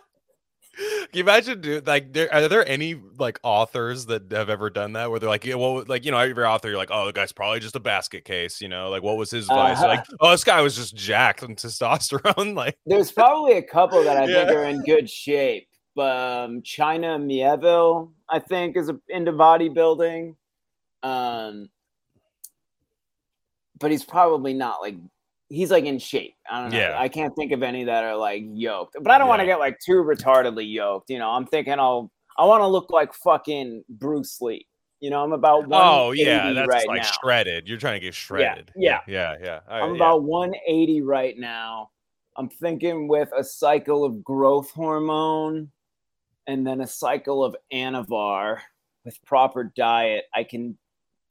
Can 0.74 1.08
you 1.12 1.24
imagine, 1.24 1.60
dude? 1.60 1.86
Like, 1.86 2.14
there, 2.14 2.32
are 2.32 2.48
there 2.48 2.66
any 2.66 2.98
like 3.18 3.38
authors 3.42 4.06
that 4.06 4.32
have 4.32 4.48
ever 4.48 4.70
done 4.70 4.94
that 4.94 5.10
where 5.10 5.20
they're 5.20 5.28
like, 5.28 5.44
yeah, 5.44 5.56
well, 5.56 5.84
like 5.86 6.06
you 6.06 6.10
know, 6.10 6.16
every 6.18 6.44
author, 6.44 6.68
you're 6.68 6.78
like, 6.78 6.90
oh, 6.90 7.04
the 7.06 7.12
guy's 7.12 7.32
probably 7.32 7.60
just 7.60 7.76
a 7.76 7.80
basket 7.80 8.24
case, 8.24 8.60
you 8.60 8.68
know, 8.68 8.88
like 8.88 9.02
what 9.02 9.18
was 9.18 9.30
his 9.30 9.50
advice? 9.50 9.76
Uh-huh. 9.78 9.88
Like, 9.88 10.04
oh, 10.20 10.30
this 10.30 10.44
guy 10.44 10.62
was 10.62 10.74
just 10.74 10.96
jacked 10.96 11.42
on 11.42 11.56
testosterone, 11.56 12.54
like, 12.56 12.78
There's 12.86 13.12
probably 13.12 13.58
a 13.58 13.62
couple 13.62 14.02
that 14.04 14.16
I 14.16 14.24
think 14.26 14.48
Yeah. 14.48 14.54
are 14.54 14.64
in 14.64 14.80
good 14.82 15.10
shape. 15.10 15.68
Um, 15.98 16.62
China 16.62 17.18
Mieville, 17.18 18.12
I 18.28 18.38
think, 18.38 18.76
is 18.76 18.88
a, 18.88 18.98
into 19.08 19.32
bodybuilding. 19.32 20.34
Um, 21.02 21.68
but 23.78 23.90
he's 23.90 24.04
probably 24.04 24.54
not 24.54 24.80
like 24.80 24.96
he's 25.48 25.70
like 25.70 25.84
in 25.84 25.98
shape. 25.98 26.34
I 26.50 26.62
don't 26.62 26.72
know. 26.72 26.78
Yeah. 26.78 26.96
I 26.98 27.08
can't 27.08 27.34
think 27.36 27.52
of 27.52 27.62
any 27.62 27.84
that 27.84 28.04
are 28.04 28.16
like 28.16 28.44
yoked. 28.46 28.96
But 29.00 29.12
I 29.12 29.18
don't 29.18 29.28
want 29.28 29.40
to 29.40 29.46
get 29.46 29.58
like 29.58 29.78
too 29.84 30.02
retardedly 30.02 30.70
yoked. 30.70 31.10
You 31.10 31.18
know, 31.18 31.30
I'm 31.30 31.46
thinking 31.46 31.74
I'll 31.74 32.10
I 32.38 32.46
want 32.46 32.62
to 32.62 32.66
look 32.66 32.90
like 32.90 33.12
fucking 33.12 33.84
Bruce 33.88 34.40
Lee. 34.40 34.66
You 35.00 35.10
know, 35.10 35.22
I'm 35.22 35.32
about 35.32 35.66
oh 35.70 36.12
yeah, 36.12 36.52
that's 36.52 36.68
right 36.68 36.86
like 36.86 37.02
now. 37.02 37.10
shredded. 37.22 37.68
You're 37.68 37.78
trying 37.78 38.00
to 38.00 38.04
get 38.06 38.14
shredded. 38.14 38.70
yeah. 38.76 39.00
yeah, 39.08 39.34
yeah. 39.42 39.60
I- 39.68 39.80
I'm 39.80 39.90
yeah. 39.90 39.96
about 39.96 40.22
180 40.22 41.02
right 41.02 41.36
now. 41.36 41.90
I'm 42.36 42.48
thinking 42.48 43.08
with 43.08 43.28
a 43.36 43.44
cycle 43.44 44.04
of 44.04 44.24
growth 44.24 44.70
hormone 44.70 45.70
and 46.46 46.66
then 46.66 46.80
a 46.80 46.86
cycle 46.86 47.44
of 47.44 47.56
Anavar 47.72 48.58
with 49.04 49.22
proper 49.24 49.72
diet, 49.76 50.24
I 50.34 50.44
can 50.44 50.76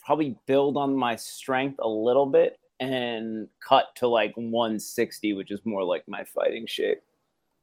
probably 0.03 0.37
build 0.45 0.77
on 0.77 0.95
my 0.95 1.15
strength 1.15 1.79
a 1.79 1.87
little 1.87 2.25
bit 2.25 2.59
and 2.79 3.47
cut 3.65 3.95
to 3.97 4.07
like 4.07 4.35
160, 4.35 5.33
which 5.33 5.51
is 5.51 5.59
more 5.65 5.83
like 5.83 6.03
my 6.07 6.23
fighting 6.23 6.65
shape. 6.65 7.01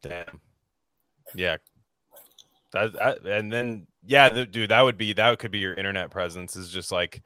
Damn. 0.03 0.41
Yeah. 1.35 1.57
That, 2.73 2.93
that 2.93 3.27
and 3.27 3.53
then 3.53 3.87
yeah, 4.07 4.29
the, 4.29 4.47
dude, 4.47 4.71
that 4.71 4.83
would 4.83 4.97
be 4.97 5.13
that 5.15 5.39
could 5.39 5.51
be 5.51 5.59
your 5.59 5.75
internet 5.75 6.11
presence 6.11 6.57
is 6.57 6.71
just 6.71 6.93
like 6.93 7.23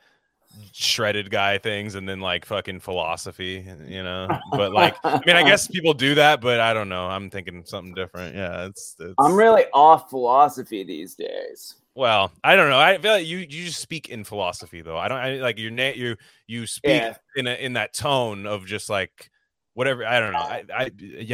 shredded 0.73 1.31
guy 1.31 1.59
things 1.59 1.95
and 1.95 2.09
then 2.09 2.21
like 2.21 2.45
fucking 2.45 2.81
philosophy, 2.81 3.67
you 3.87 4.03
know. 4.03 4.29
But 4.51 4.73
like, 4.73 4.97
I 5.05 5.21
mean, 5.27 5.37
I 5.37 5.43
guess 5.43 5.67
people 5.69 5.95
do 5.95 6.15
that, 6.15 6.41
but 6.41 6.61
I 6.61 6.73
don't 6.73 6.89
know. 6.89 7.07
I'm 7.07 7.31
thinking 7.31 7.63
something 7.65 7.95
different. 7.95 8.35
Yeah, 8.35 8.67
it's, 8.67 8.95
it's 9.01 9.15
I'm 9.19 9.35
really 9.35 9.65
off 9.75 10.09
philosophy 10.11 10.85
these 10.85 11.15
days. 11.15 11.77
well. 11.95 12.33
I 12.45 12.57
don't 12.57 12.71
know. 12.71 12.79
I 12.79 12.97
feel 12.99 13.13
like 13.13 13.27
you 13.27 13.39
you 13.39 13.67
just 13.67 13.81
speak 13.81 14.09
in 14.09 14.25
philosophy 14.25 14.81
though. 14.83 14.97
I 14.97 15.09
don't 15.09 15.19
I, 15.19 15.35
like 15.37 15.59
your 15.59 15.71
na- 15.71 15.93
you 15.95 16.17
you 16.47 16.67
speak 16.67 16.93
Yeah. 17.03 17.15
in 17.37 17.47
a 17.47 17.55
in 17.55 17.73
that 17.75 17.93
tone 17.95 18.47
of 18.47 18.65
just 18.67 18.89
like 18.89 19.31
whatever. 19.75 20.05
I 20.07 20.21
don't 20.21 20.33
know. 20.33 20.39
I, 20.39 20.65
I 20.75 20.89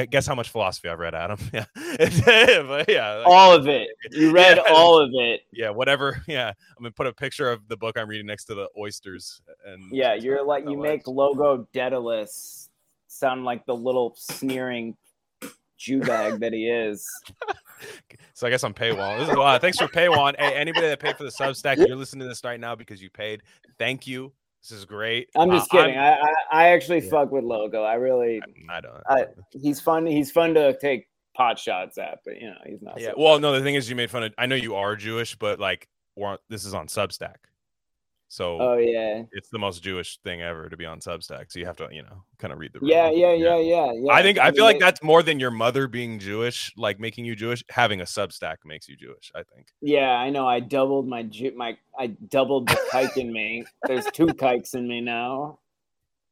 guess 0.07 0.27
how 0.27 0.35
much 0.35 0.48
philosophy 0.51 0.88
I've 0.88 0.98
read, 0.98 1.14
Adam. 1.14 1.38
Yeah, 1.53 1.64
but 2.62 2.88
yeah, 2.88 3.14
like, 3.16 3.27
all 3.27 3.53
of 3.53 3.66
it. 3.68 3.88
You 4.12 4.31
read 4.33 4.59
Yeah. 4.59 4.72
all 4.74 4.98
of 4.98 5.11
it. 5.14 5.42
yeah, 5.53 5.70
whatever. 5.70 6.22
Yeah, 6.27 6.48
I'm 6.48 6.83
gonna 6.83 6.90
put 6.92 7.07
a 7.07 7.12
picture 7.12 7.51
of 7.51 7.66
the 7.68 7.77
book 7.77 7.98
I'm 7.98 8.09
reading 8.09 8.27
next 8.27 8.44
to 8.46 8.55
the 8.55 8.68
oysters. 8.79 9.40
And 9.66 9.90
Yeah, 9.92 10.14
you're 10.14 10.44
like 10.44 10.64
you 10.68 10.77
make 10.77 11.07
logo 11.07 11.66
Daedalus 11.72 12.68
sound 13.09 13.44
like 13.44 13.64
the 13.66 13.74
little 13.74 14.14
sneering 14.16 14.96
Jew 15.77 16.01
bag 16.01 16.40
that 16.40 16.53
he 16.53 16.68
is. 16.68 17.09
So 18.35 18.46
I 18.46 18.51
guess 18.51 18.64
I'm 18.64 18.74
paywall. 18.74 19.18
This 19.18 19.29
is 19.29 19.35
a 19.35 19.38
lot. 19.38 19.61
Thanks 19.61 19.79
for 19.79 19.87
paywall. 19.87 20.35
Hey, 20.38 20.55
anybody 20.55 20.88
that 20.88 20.98
paid 20.98 21.16
for 21.16 21.22
the 21.24 21.31
Substack, 21.31 21.77
you're 21.79 21.96
listening 21.96 22.20
to 22.22 22.29
this 22.29 22.42
right 22.44 22.59
now 22.59 22.74
because 22.74 23.01
you 23.01 23.11
paid. 23.11 23.42
Thank 23.79 24.07
you. 24.07 24.33
This 24.68 24.78
is 24.78 24.85
great. 24.85 25.28
I'm 25.37 25.50
just 25.50 25.72
Uh, 25.74 25.78
kidding. 25.83 25.98
I, 25.98 26.14
I 26.18 26.35
I 26.52 26.68
actually 26.68 27.00
Yeah. 27.02 27.11
fuck 27.11 27.33
with 27.33 27.44
logo. 27.44 27.83
I 27.83 27.94
really 27.94 28.40
I 28.68 28.81
don't. 28.81 29.02
I, 29.09 29.26
he's 29.52 29.81
fun. 29.81 30.04
He's 30.07 30.31
fun 30.31 30.54
to 30.54 30.76
take 30.78 31.07
pot 31.37 31.59
shots 31.59 31.96
at, 31.98 32.18
but 32.24 32.40
you 32.40 32.48
know 32.48 32.57
he's 32.66 32.83
not. 32.83 33.00
yeah. 33.00 33.11
so 33.11 33.14
Well, 33.16 33.38
no. 33.40 33.52
The 33.52 33.62
thing 33.62 33.74
is, 33.76 33.88
you 33.88 33.96
made 33.96 34.11
fun 34.11 34.24
of. 34.24 34.35
I 34.37 34.46
know 34.46 34.57
you 34.57 34.74
are 34.74 34.94
Jewish, 34.96 35.37
but 35.37 35.59
like, 35.59 35.88
this 36.48 36.64
is 36.64 36.74
on 36.74 36.87
Substack, 36.88 37.37
so 38.29 38.59
Oh 38.61 38.77
yeah, 38.77 39.23
it's 39.33 39.49
the 39.49 39.59
most 39.59 39.83
Jewish 39.83 40.19
thing 40.23 40.43
ever 40.43 40.69
to 40.69 40.77
be 40.77 40.85
on 40.87 41.01
Substack. 41.01 41.51
So 41.51 41.59
you 41.59 41.67
have 41.67 41.77
to, 41.77 41.88
you 41.91 42.03
know, 42.03 42.25
kind 42.38 42.53
of 42.53 42.59
read 42.59 42.73
the. 42.73 42.81
yeah, 42.83 43.09
room. 43.09 43.19
yeah, 43.19 43.33
yeah, 43.33 43.57
yeah, 43.59 43.93
yeah. 43.95 44.12
I 44.12 44.23
think 44.23 44.38
I 44.38 44.47
mean, 44.47 44.55
feel 44.55 44.64
like 44.64 44.79
they- 44.79 44.85
that's 44.85 45.03
more 45.03 45.23
than 45.23 45.41
your 45.41 45.51
mother 45.51 45.88
being 45.88 46.19
Jewish, 46.19 46.73
like 46.77 47.01
making 47.01 47.25
you 47.25 47.35
Jewish. 47.35 47.62
Having 47.71 48.01
a 48.01 48.05
Substack 48.05 48.57
makes 48.64 48.88
you 48.88 48.97
Jewish. 48.97 49.33
I 49.35 49.43
think. 49.55 49.69
Yeah, 49.81 50.11
I 50.11 50.31
know. 50.31 50.47
I 50.47 50.61
doubled 50.61 51.09
my 51.09 51.29
my 51.57 51.77
I 51.99 52.09
doubled 52.09 52.69
the 52.69 52.79
kike 52.93 53.17
in 53.17 53.33
me. 53.33 53.64
There's 53.87 54.05
two 54.12 54.29
kikes 54.35 54.75
in 54.75 54.87
me 54.87 55.01
now. 55.01 55.59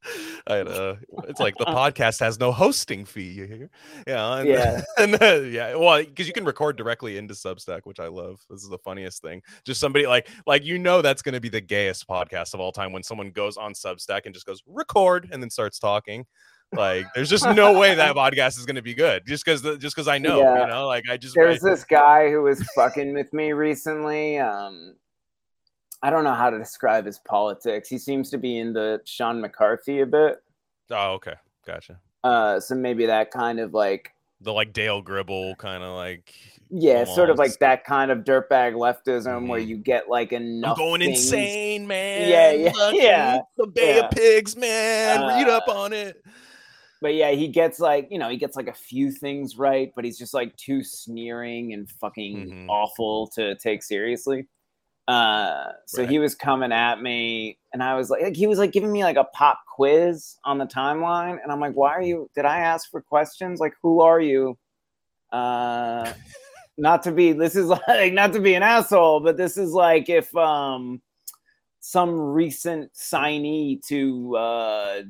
I 0.47 0.59
uh, 0.61 0.97
it's 1.29 1.41
like 1.41 1.57
the 1.57 1.65
podcast 1.65 2.21
has 2.21 2.39
no 2.39 2.53
hosting 2.53 3.05
fee. 3.05 3.31
You 3.33 3.47
hear? 3.47 3.71
Yeah, 4.07 4.35
and, 4.39 4.49
Yeah. 4.49 4.81
and 4.99 5.23
uh, 5.23 5.35
yeah. 5.41 5.75
Well, 5.75 5.99
because 6.05 6.27
you 6.27 6.33
can 6.33 6.45
record 6.45 6.77
directly 6.77 7.19
into 7.19 7.35
Substack, 7.35 7.81
which 7.85 8.01
I 8.01 8.09
love. 8.09 8.41
This 8.51 8.63
is 8.63 8.69
the 8.69 8.79
funniest 8.79 9.23
thing. 9.23 9.43
Just 9.65 9.81
somebody 9.81 10.07
like 10.07 10.29
like 10.47 10.65
you 10.65 10.79
know 10.79 11.03
that's 11.03 11.23
going 11.23 11.35
to 11.35 11.41
be 11.41 11.49
the 11.49 11.61
gayest 11.61 12.07
podcast 12.09 12.55
of 12.55 12.61
all 12.61 12.73
time 12.73 12.93
when 12.93 13.03
someone 13.03 13.31
goes 13.31 13.57
on 13.57 13.73
Substack 13.75 14.23
and 14.25 14.35
just 14.35 14.47
goes 14.47 14.63
record 14.67 15.29
and 15.33 15.43
then 15.43 15.51
starts 15.51 15.79
talking. 15.79 16.27
Like, 16.73 17.07
there's 17.15 17.31
just 17.31 17.49
no 17.55 17.79
way 17.79 17.95
that 17.95 18.17
podcast 18.17 18.59
is 18.59 18.67
going 18.67 18.75
to 18.77 18.83
be 18.83 18.93
good. 18.95 19.25
Just 19.25 19.45
because 19.45 19.63
just 19.79 19.95
because 19.95 20.09
I 20.09 20.19
know, 20.19 20.41
Yeah. 20.41 20.63
you 20.63 20.67
know, 20.67 20.87
like 20.87 21.05
I 21.09 21.17
just 21.17 21.35
There's 21.35 21.65
I- 21.65 21.71
this 21.71 21.85
guy 21.85 22.31
who 22.31 22.43
was 22.43 22.63
fucking 22.75 23.15
with 23.15 23.33
me 23.33 23.53
recently. 23.53 24.39
Um, 24.39 24.95
I 26.07 26.11
don't 26.11 26.23
know 26.23 26.35
how 26.35 26.51
to 26.51 26.59
describe 26.59 27.05
his 27.05 27.19
politics. 27.19 27.89
He 27.89 27.99
seems 27.99 28.31
to 28.31 28.39
be 28.39 28.59
into 28.59 29.01
Sean 29.05 29.41
McCarthy 29.41 30.01
a 30.01 30.07
bit. 30.07 30.37
oh 30.93 31.15
okay, 31.15 31.35
gotcha. 31.67 31.99
Uh, 32.23 32.61
so 32.61 32.75
maybe 32.77 33.07
that 33.07 33.31
kind 33.33 33.59
of 33.59 33.75
like 33.75 34.13
The 34.41 34.53
like 34.53 34.73
Dale 34.73 35.03
Gribble 35.03 35.57
kind 35.57 35.83
of 35.83 35.97
like 35.97 36.33
yeah, 36.71 37.05
sort 37.05 37.31
of 37.31 37.39
like 37.39 37.59
that 37.59 37.85
kind 37.85 38.11
of 38.13 38.19
dirtbag 38.25 38.75
leftism 38.75 39.49
where 39.49 39.61
Mhm. 39.61 39.67
you 39.69 39.77
get 39.79 40.09
like 40.09 40.33
enough. 40.33 40.77
I'm 40.79 40.85
going 40.85 41.01
things- 41.01 41.25
insane, 41.25 41.87
man. 41.89 42.29
Yeah, 42.29 42.51
yeah, 42.53 42.73
Fucking 42.73 43.01
yeah, 43.03 43.39
The 43.57 43.67
Bay 43.67 43.97
yeah. 43.97 44.05
of 44.05 44.11
Pigs, 44.13 44.57
man. 44.57 45.27
Read 45.27 45.49
up 45.49 45.65
Uh, 45.69 45.73
on 45.73 45.93
it. 45.93 46.23
But 47.03 47.15
yeah, 47.15 47.31
he 47.33 47.49
gets 47.49 47.79
like 47.81 48.09
you 48.13 48.19
know 48.19 48.29
he 48.29 48.37
gets 48.37 48.57
like 48.57 48.69
a 48.69 48.73
few 48.75 49.11
things 49.11 49.57
right, 49.57 49.93
but 49.97 50.05
he's 50.05 50.19
just 50.19 50.35
like 50.35 50.57
too 50.57 50.83
sneering 50.85 51.73
and 51.73 51.89
fucking 51.91 52.37
Mhm. 52.51 52.69
awful 52.69 53.27
to 53.35 53.55
take 53.57 53.83
seriously. 53.83 54.47
Uh, 55.09 55.73
so 55.87 56.05
he 56.05 56.19
was 56.19 56.35
coming 56.35 56.73
at 56.73 57.01
me, 57.01 57.59
and 57.73 57.83
I 57.83 57.95
was 57.95 58.11
like, 58.11 58.23
like, 58.23 58.37
he 58.37 58.47
was 58.49 58.59
like 58.59 58.73
giving 58.73 58.91
me 58.91 59.05
like 59.05 59.17
a 59.17 59.25
pop 59.25 59.61
quiz 59.73 60.37
on 60.45 60.59
the 60.59 60.67
timeline, 60.67 61.39
and 61.43 61.53
I'm 61.53 61.61
like, 61.61 61.75
why 61.75 61.91
are 61.91 62.03
you? 62.03 62.29
Did 62.35 62.45
I 62.45 62.59
ask 62.59 62.91
for 62.91 63.01
questions? 63.01 63.61
Like, 63.61 63.75
who 63.83 64.01
are 64.01 64.21
you? 64.21 64.59
Uh, 65.31 66.13
not 66.79 67.03
to 67.05 67.13
be. 67.13 67.33
This 67.33 67.57
is 67.57 67.69
like 67.89 68.13
not 68.13 68.33
to 68.33 68.41
be 68.41 68.55
an 68.55 68.63
asshole, 68.63 69.21
but 69.21 69.37
this 69.37 69.57
is 69.57 69.73
like 69.73 70.09
if 70.09 70.35
um 70.37 71.01
some 71.81 72.19
recent 72.19 72.93
signee 72.95 73.81
to 73.87 74.37
uh 74.37 75.03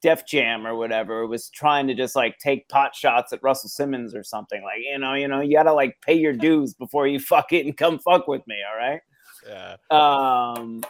Def 0.00 0.26
Jam 0.26 0.66
or 0.66 0.76
whatever 0.76 1.26
was 1.26 1.48
trying 1.50 1.86
to 1.88 1.94
just 1.94 2.14
like 2.14 2.38
take 2.38 2.68
pot 2.68 2.94
shots 2.94 3.32
at 3.32 3.42
Russell 3.42 3.68
Simmons 3.68 4.14
or 4.14 4.22
something. 4.22 4.62
Like, 4.62 4.80
you 4.80 4.98
know, 4.98 5.14
you 5.14 5.26
know, 5.26 5.40
you 5.40 5.56
gotta 5.56 5.72
like 5.72 5.96
pay 6.02 6.14
your 6.14 6.32
dues 6.34 6.74
before 6.74 7.06
you 7.06 7.18
fuck 7.18 7.52
it 7.52 7.66
and 7.66 7.76
come 7.76 7.98
fuck 7.98 8.28
with 8.28 8.46
me, 8.46 8.56
all 8.70 8.76
right? 8.76 9.00
Yeah. 9.48 9.76
Um 9.90 10.82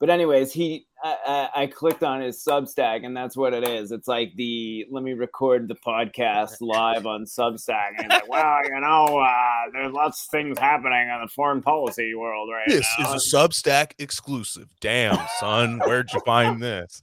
but 0.00 0.10
anyways, 0.10 0.52
he 0.52 0.86
I, 1.02 1.48
I, 1.54 1.62
I 1.62 1.66
clicked 1.66 2.02
on 2.02 2.20
his 2.20 2.42
Substack 2.42 3.04
and 3.04 3.16
that's 3.16 3.36
what 3.36 3.54
it 3.54 3.66
is. 3.68 3.92
It's 3.92 4.08
like 4.08 4.34
the 4.36 4.86
let 4.90 5.02
me 5.02 5.12
record 5.12 5.68
the 5.68 5.76
podcast 5.76 6.56
live 6.60 7.06
on 7.06 7.24
Substack. 7.24 7.92
And 7.98 8.08
like, 8.08 8.28
well, 8.28 8.58
you 8.64 8.80
know, 8.80 9.18
uh, 9.18 9.70
there's 9.72 9.92
lots 9.92 10.24
of 10.24 10.30
things 10.30 10.58
happening 10.58 11.08
in 11.08 11.20
the 11.22 11.28
foreign 11.28 11.62
policy 11.62 12.14
world 12.14 12.50
right 12.50 12.66
This 12.66 12.86
now. 12.98 13.12
This 13.12 13.24
is 13.24 13.32
a 13.32 13.36
Substack 13.36 13.92
exclusive. 13.98 14.68
Damn, 14.80 15.18
son, 15.38 15.78
where'd 15.80 16.12
you 16.12 16.20
find 16.20 16.60
this? 16.62 17.02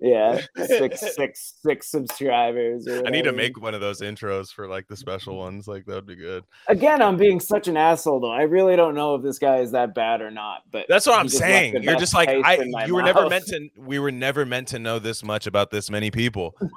Yeah, 0.00 0.40
six 0.56 1.00
six 1.16 1.54
six 1.64 1.90
subscribers. 1.90 2.86
or 2.86 3.04
I 3.06 3.10
need 3.10 3.24
to 3.24 3.32
make 3.32 3.60
one 3.60 3.74
of 3.74 3.80
those 3.80 4.00
intros 4.00 4.52
for 4.52 4.68
like 4.68 4.86
the 4.86 4.96
special 4.96 5.36
ones. 5.36 5.66
Like 5.66 5.86
that'd 5.86 6.06
be 6.06 6.14
good. 6.14 6.44
Again, 6.68 7.02
I'm 7.02 7.16
being 7.16 7.40
such 7.40 7.66
an 7.66 7.76
asshole 7.76 8.20
though. 8.20 8.30
I 8.30 8.42
really 8.42 8.76
don't 8.76 8.94
know 8.94 9.16
if 9.16 9.22
this 9.22 9.38
guy 9.38 9.58
is 9.58 9.72
that 9.72 9.94
bad 9.94 10.20
or 10.20 10.30
not. 10.30 10.62
But 10.70 10.86
That's 10.88 11.06
what 11.06 11.18
I'm 11.18 11.28
saying. 11.28 11.82
You're 11.82 11.96
just 11.96 12.14
like 12.14 12.28
I. 12.28 12.62
You 12.86 12.94
were 12.94 13.02
never 13.02 13.28
meant 13.28 13.46
to. 13.46 13.68
We 13.76 13.98
were 13.98 14.12
never 14.12 14.46
meant 14.46 14.68
to 14.68 14.78
know 14.78 14.98
this 15.00 15.24
much 15.24 15.46
about 15.46 15.70
this 15.70 15.90
many 15.90 16.10
people. 16.10 16.54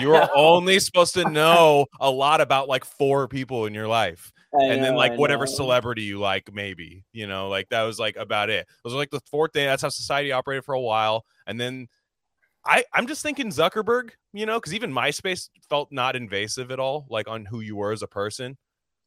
You 0.00 0.08
were 0.08 0.28
only 0.36 0.78
supposed 0.78 1.14
to 1.14 1.28
know 1.28 1.86
a 2.00 2.08
lot 2.08 2.40
about 2.40 2.68
like 2.68 2.84
four 2.84 3.26
people 3.26 3.66
in 3.66 3.74
your 3.74 3.88
life. 3.88 4.32
I 4.54 4.64
and 4.66 4.82
then 4.82 4.94
like 4.94 5.12
I 5.12 5.16
whatever 5.16 5.46
know. 5.46 5.52
celebrity 5.52 6.02
you 6.02 6.18
like 6.18 6.52
maybe 6.52 7.04
you 7.12 7.26
know 7.26 7.48
like 7.48 7.68
that 7.68 7.82
was 7.82 8.00
like 8.00 8.16
about 8.16 8.50
it 8.50 8.66
those 8.82 8.92
are 8.92 8.96
like 8.96 9.10
the 9.10 9.20
fourth 9.30 9.52
thing 9.52 9.66
that's 9.66 9.82
how 9.82 9.88
society 9.88 10.32
operated 10.32 10.64
for 10.64 10.74
a 10.74 10.80
while 10.80 11.24
and 11.46 11.60
then 11.60 11.88
i 12.66 12.84
i'm 12.94 13.06
just 13.06 13.22
thinking 13.22 13.48
zuckerberg 13.48 14.10
you 14.32 14.44
know 14.46 14.58
because 14.58 14.74
even 14.74 14.92
myspace 14.92 15.48
felt 15.68 15.90
not 15.90 16.16
invasive 16.16 16.70
at 16.70 16.78
all 16.80 17.06
like 17.10 17.28
on 17.28 17.44
who 17.44 17.60
you 17.60 17.76
were 17.76 17.92
as 17.92 18.02
a 18.02 18.06
person 18.06 18.56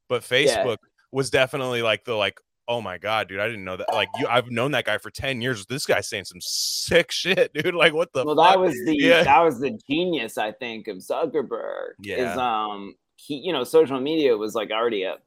but 0.10 0.22
facebook 0.24 0.78
was 1.12 1.30
definitely 1.30 1.82
like 1.82 2.04
the 2.06 2.14
like 2.16 2.40
oh 2.68 2.80
my 2.82 2.98
god 2.98 3.28
dude 3.28 3.40
i 3.40 3.46
didn't 3.48 3.64
know 3.66 3.76
that 3.78 3.92
like 3.94 4.08
you 4.18 4.26
i've 4.28 4.50
known 4.50 4.72
that 4.72 4.86
guy 4.86 4.98
for 4.98 5.12
10 5.12 5.42
years 5.42 5.66
this 5.68 5.86
guy's 5.86 6.08
saying 6.08 6.24
some 6.26 6.40
sick 6.42 7.12
shit 7.12 7.54
dude 7.54 7.76
like 7.76 7.94
what 7.94 8.12
the 8.14 8.24
Well, 8.26 8.36
fuck? 8.36 8.54
that 8.54 8.60
was 8.60 8.74
the 8.86 8.96
Yeah. 8.98 9.24
that 9.24 9.42
was 9.42 9.60
the 9.60 9.78
genius, 9.90 10.38
I 10.38 10.52
think, 10.54 10.88
of 10.88 10.98
Zuckerberg. 10.98 11.92
Yeah. 12.02 12.32
Is 12.32 12.38
um 12.38 12.96
he 13.18 13.36
you 13.36 13.52
know 13.54 13.64
social 13.66 14.00
media 14.00 14.38
was 14.38 14.56
like 14.56 14.72
already 14.72 15.04
a 15.04 15.18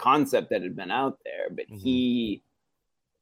concept 0.00 0.50
that 0.50 0.62
had 0.62 0.74
been 0.74 0.90
out 0.90 1.18
there, 1.24 1.48
but 1.50 1.68
Mhm. 1.68 1.80
he 1.80 2.42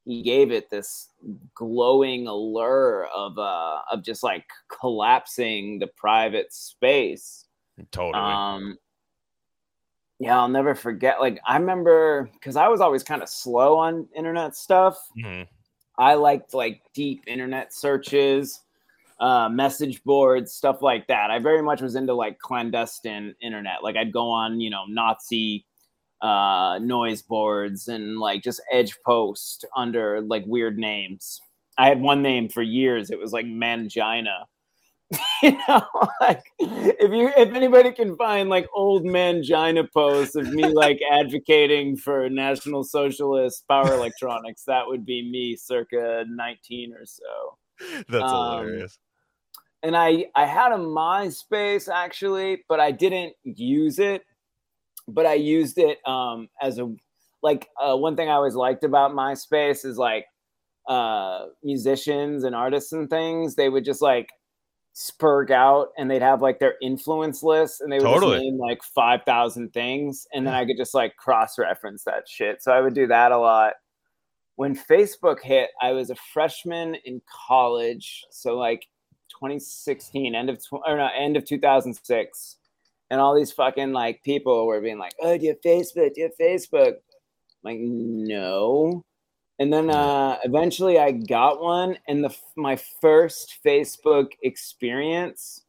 he 0.04 0.22
gave 0.22 0.50
it 0.50 0.68
this 0.70 1.10
glowing 1.54 2.26
allure 2.26 3.06
of 3.14 3.38
uh 3.38 3.80
of 3.90 4.02
just 4.02 4.22
like 4.22 4.44
collapsing 4.80 5.78
the 5.78 5.86
private 5.86 6.52
space. 6.52 7.46
totally 7.90 8.22
Um, 8.22 8.78
yeah, 10.22 10.38
I'll 10.38 10.48
never 10.48 10.76
forget. 10.76 11.20
Like, 11.20 11.40
I 11.44 11.56
remember 11.56 12.30
because 12.34 12.54
I 12.54 12.68
was 12.68 12.80
always 12.80 13.02
kind 13.02 13.22
of 13.22 13.28
slow 13.28 13.76
on 13.76 14.08
internet 14.14 14.54
stuff. 14.54 14.96
Mhm. 15.18 15.48
I 15.98 16.14
liked 16.14 16.54
like 16.54 16.80
deep 16.94 17.24
internet 17.26 17.72
searches, 17.72 18.60
uh, 19.18 19.48
message 19.48 20.02
boards, 20.04 20.52
stuff 20.52 20.80
like 20.80 21.08
that. 21.08 21.32
I 21.32 21.40
very 21.40 21.60
much 21.60 21.80
was 21.80 21.96
into 21.96 22.14
like 22.14 22.38
clandestine 22.38 23.34
internet. 23.40 23.82
Like, 23.82 23.96
I'd 23.96 24.12
go 24.12 24.30
on, 24.30 24.60
you 24.60 24.70
know, 24.70 24.84
Nazi 24.86 25.66
uh, 26.22 26.78
noise 26.80 27.20
boards 27.20 27.88
and 27.88 28.18
like 28.18 28.42
just 28.42 28.62
edge 28.70 28.96
post 29.04 29.64
under 29.76 30.20
like 30.20 30.44
weird 30.46 30.78
names. 30.78 31.40
I 31.76 31.88
had 31.88 32.00
one 32.00 32.22
name 32.22 32.48
for 32.48 32.62
years. 32.62 33.10
It 33.10 33.18
was 33.18 33.32
like 33.32 33.46
Mangina. 33.46 34.44
you 35.42 35.58
know, 35.68 35.82
like 36.20 36.42
if 36.58 37.12
you 37.12 37.30
if 37.36 37.52
anybody 37.52 37.92
can 37.92 38.16
find 38.16 38.48
like 38.48 38.66
old 38.74 39.04
mangina 39.04 39.86
posts 39.92 40.36
of 40.36 40.50
me 40.54 40.64
like 40.64 41.00
advocating 41.12 41.96
for 41.96 42.30
National 42.30 42.82
Socialist 42.82 43.64
power 43.68 43.92
electronics, 43.92 44.64
that 44.66 44.86
would 44.86 45.04
be 45.04 45.30
me 45.30 45.54
circa 45.54 46.24
19 46.28 46.94
or 46.94 47.04
so. 47.04 47.58
that's 48.08 48.32
um, 48.32 48.58
hilarious 48.58 48.98
And 49.82 49.94
I 49.94 50.26
I 50.34 50.46
had 50.46 50.72
a 50.72 50.76
MySpace 50.76 51.92
actually, 51.92 52.64
but 52.68 52.80
I 52.80 52.90
didn't 52.90 53.34
use 53.44 53.98
it. 53.98 54.24
But 55.08 55.26
I 55.26 55.34
used 55.34 55.78
it 55.78 55.98
um 56.06 56.48
as 56.60 56.78
a 56.78 56.92
like 57.42 57.68
uh, 57.82 57.96
one 57.96 58.14
thing 58.14 58.28
I 58.28 58.34
always 58.34 58.54
liked 58.54 58.84
about 58.84 59.12
MySpace 59.12 59.84
is 59.84 59.98
like 59.98 60.26
uh 60.88 61.46
musicians 61.62 62.44
and 62.44 62.54
artists 62.54 62.92
and 62.92 63.10
things, 63.10 63.54
they 63.54 63.68
would 63.68 63.84
just 63.84 64.02
like 64.02 64.28
spurg 64.94 65.50
out 65.50 65.88
and 65.96 66.10
they'd 66.10 66.22
have 66.22 66.42
like 66.42 66.58
their 66.58 66.74
influence 66.82 67.42
list 67.42 67.80
and 67.80 67.90
they 67.90 67.98
would 67.98 68.04
Totally. 68.04 68.40
name 68.40 68.58
like 68.58 68.82
5,000 68.82 69.72
things 69.72 70.26
and 70.32 70.46
then 70.46 70.54
I 70.54 70.66
could 70.66 70.76
just 70.76 70.94
like 70.94 71.16
cross 71.16 71.58
reference 71.58 72.04
that 72.04 72.28
shit. 72.28 72.62
So 72.62 72.72
I 72.72 72.80
would 72.80 72.94
do 72.94 73.06
that 73.06 73.32
a 73.32 73.38
lot. 73.38 73.74
When 74.56 74.76
Facebook 74.76 75.40
hit, 75.40 75.70
I 75.80 75.92
was 75.92 76.10
a 76.10 76.14
freshman 76.14 76.94
in 77.06 77.22
college, 77.48 78.22
so 78.30 78.58
like 78.58 78.86
2016, 79.30 80.34
end 80.34 80.50
of 80.50 80.58
tw- 80.58 80.74
or 80.86 80.98
no, 80.98 81.08
end 81.16 81.38
of 81.38 81.46
2006, 81.46 82.56
and 83.12 83.20
all 83.20 83.34
these 83.34 83.52
fucking 83.52 83.92
like 83.92 84.22
people 84.24 84.66
were 84.66 84.80
being 84.80 84.98
like, 84.98 85.12
"Oh, 85.20 85.36
do 85.36 85.44
you 85.44 85.50
have 85.50 85.60
Facebook? 85.60 86.14
Do 86.14 86.22
you 86.22 86.30
have 86.30 86.38
Facebook?" 86.40 86.94
I'm 86.94 87.62
like, 87.62 87.78
no. 87.78 89.04
And 89.58 89.70
then 89.70 89.90
uh, 89.90 90.38
eventually 90.44 90.98
I 90.98 91.12
got 91.12 91.60
one, 91.60 91.98
and 92.08 92.24
the 92.24 92.34
my 92.56 92.80
first 93.02 93.58
Facebook 93.64 94.30
experience 94.42 95.60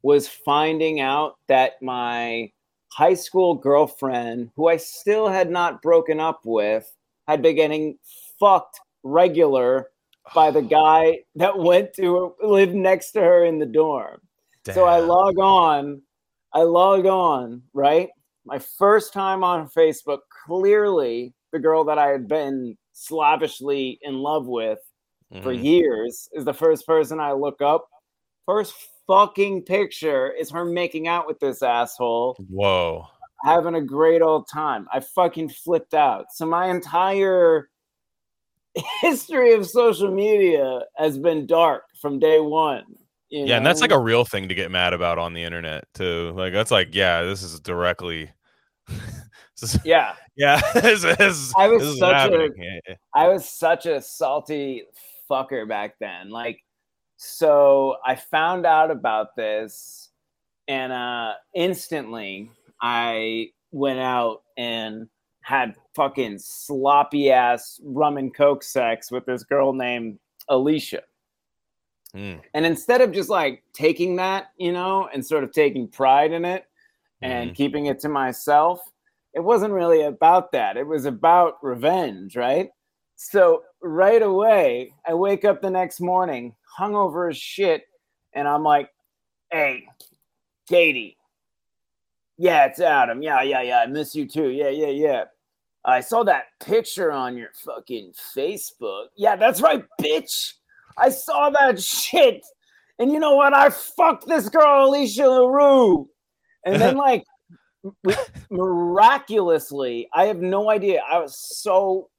was 0.00 0.28
finding 0.28 1.00
out 1.00 1.36
that 1.48 1.82
my 1.82 2.50
high 2.90 3.14
school 3.14 3.54
girlfriend, 3.54 4.50
who 4.56 4.68
I 4.68 4.78
still 4.78 5.28
had 5.28 5.50
not 5.50 5.82
broken 5.82 6.18
up 6.18 6.40
with, 6.44 6.90
had 7.28 7.42
been 7.42 7.56
getting 7.56 7.98
fucked 8.40 8.80
regular 9.02 9.90
by 10.34 10.50
the 10.50 10.62
guy 10.80 11.18
that 11.34 11.58
went 11.58 11.92
to 11.96 12.34
live 12.42 12.72
next 12.72 13.12
to 13.12 13.20
her 13.20 13.44
in 13.44 13.58
the 13.58 13.66
dorm. 13.66 14.22
So 14.72 14.84
I 14.84 15.00
log 15.00 15.38
on, 15.38 16.02
I 16.52 16.62
log 16.62 17.06
on, 17.06 17.62
right? 17.72 18.08
My 18.44 18.58
first 18.58 19.12
time 19.12 19.44
on 19.44 19.68
Facebook, 19.68 20.20
clearly 20.46 21.34
the 21.52 21.58
girl 21.58 21.84
that 21.84 21.98
I 21.98 22.08
had 22.08 22.28
been 22.28 22.76
slavishly 22.92 23.98
in 24.02 24.18
love 24.18 24.46
with 24.46 24.78
for 25.42 25.52
Mhm. 25.52 25.62
years 25.62 26.28
is 26.32 26.44
the 26.44 26.54
first 26.54 26.86
person 26.86 27.20
I 27.20 27.32
look 27.32 27.60
up. 27.60 27.88
First 28.46 28.74
fucking 29.06 29.64
picture 29.64 30.30
is 30.30 30.50
her 30.50 30.64
making 30.64 31.06
out 31.06 31.26
with 31.26 31.38
this 31.38 31.62
asshole, 31.62 32.36
Whoa. 32.48 33.06
having 33.44 33.74
a 33.74 33.82
great 33.82 34.22
old 34.22 34.48
time. 34.48 34.88
I 34.92 35.00
fucking 35.00 35.50
flipped 35.50 35.94
out. 35.94 36.32
So 36.32 36.46
my 36.46 36.68
entire 36.68 37.68
history 39.00 39.52
of 39.52 39.66
social 39.66 40.10
media 40.10 40.82
has 40.96 41.18
been 41.18 41.46
dark 41.46 41.84
from 42.00 42.18
day 42.18 42.40
one. 42.40 42.84
Yeah, 43.30 43.56
and 43.56 43.66
that's 43.66 43.80
like 43.80 43.90
a 43.92 43.98
real 43.98 44.24
thing 44.24 44.48
to 44.48 44.54
get 44.54 44.70
mad 44.70 44.92
about 44.94 45.18
on 45.18 45.34
the 45.34 45.42
internet 45.44 45.84
too. 45.94 46.32
Like 46.34 46.52
that's 46.52 46.70
like, 46.70 46.94
yeah, 46.94 47.22
this 47.22 47.42
is 47.42 47.60
directly. 47.60 48.30
this 49.60 49.74
is- 49.74 49.78
yeah. 49.84 50.14
yeah, 50.36 50.60
this 50.74 51.04
is, 51.04 51.52
I 51.56 51.68
was 51.68 51.82
this 51.82 51.98
such 51.98 52.30
a- 52.32 52.48
yeah. 52.56 52.94
I 53.14 53.28
was 53.28 53.48
such 53.48 53.86
a 53.86 54.00
salty 54.00 54.84
fucker 55.30 55.68
back 55.68 55.94
then. 56.00 56.30
Like, 56.30 56.60
so 57.16 57.96
I 58.06 58.14
found 58.14 58.64
out 58.64 58.90
about 58.90 59.36
this, 59.36 60.10
and 60.68 60.92
uh, 60.92 61.34
instantly 61.54 62.50
I 62.80 63.50
went 63.72 63.98
out 63.98 64.42
and 64.56 65.08
had 65.42 65.74
fucking 65.94 66.38
sloppy 66.38 67.30
ass 67.30 67.80
rum 67.84 68.16
and 68.18 68.32
coke 68.34 68.62
sex 68.62 69.10
with 69.10 69.26
this 69.26 69.42
girl 69.42 69.72
named 69.72 70.18
Alicia. 70.48 71.02
Mm, 72.14 72.40
And 72.54 72.64
instead 72.64 73.00
of 73.00 73.12
just 73.12 73.28
like 73.28 73.62
taking 73.72 74.16
that, 74.16 74.52
you 74.56 74.72
know, 74.72 75.08
and 75.12 75.24
sort 75.24 75.44
of 75.44 75.52
taking 75.52 75.88
pride 75.88 76.32
in 76.32 76.44
it 76.44 76.64
and 77.20 77.50
mhm. 77.50 77.54
keeping 77.54 77.86
it 77.86 78.00
to 78.00 78.08
myself, 78.08 78.80
it 79.34 79.40
wasn't 79.40 79.72
really 79.72 80.02
about 80.02 80.52
that. 80.52 80.76
It 80.76 80.86
was 80.86 81.04
about 81.04 81.62
revenge, 81.62 82.36
right? 82.36 82.70
So 83.16 83.62
right 83.82 84.22
away, 84.22 84.94
I 85.06 85.14
wake 85.14 85.44
up 85.44 85.60
the 85.60 85.70
next 85.70 86.00
morning, 86.00 86.54
hungover 86.78 87.28
as 87.30 87.36
shit, 87.36 87.84
and 88.32 88.48
I'm 88.48 88.62
like, 88.62 88.90
hey, 89.50 89.86
Katie. 90.68 91.16
Yeah, 92.38 92.66
it's 92.66 92.80
Adam. 92.80 93.20
Yeah, 93.22 93.42
yeah, 93.42 93.62
yeah. 93.62 93.80
I 93.80 93.86
miss 93.86 94.14
you 94.14 94.26
too. 94.26 94.48
Yeah, 94.48 94.68
yeah, 94.68 94.88
yeah. 94.88 95.24
I 95.84 96.00
saw 96.00 96.22
that 96.24 96.46
picture 96.60 97.10
on 97.10 97.36
your 97.36 97.50
fucking 97.64 98.12
Facebook. 98.36 99.06
Yeah, 99.16 99.36
that's 99.36 99.60
right, 99.60 99.84
bitch. 100.00 100.54
I 101.00 101.08
saw 101.10 101.50
that 101.50 101.80
shit. 101.80 102.44
And 102.98 103.12
you 103.12 103.20
know 103.20 103.34
what? 103.36 103.54
I 103.54 103.70
fucked 103.70 104.26
this 104.26 104.48
girl, 104.48 104.86
Alicia 104.88 105.28
LaRue. 105.28 106.08
And 106.66 106.80
then, 106.80 106.96
like, 107.08 107.24
miraculously, 108.50 110.08
I 110.12 110.24
have 110.26 110.38
no 110.38 110.70
idea. 110.70 111.00
I 111.08 111.18
was 111.18 111.38
so. 111.38 112.10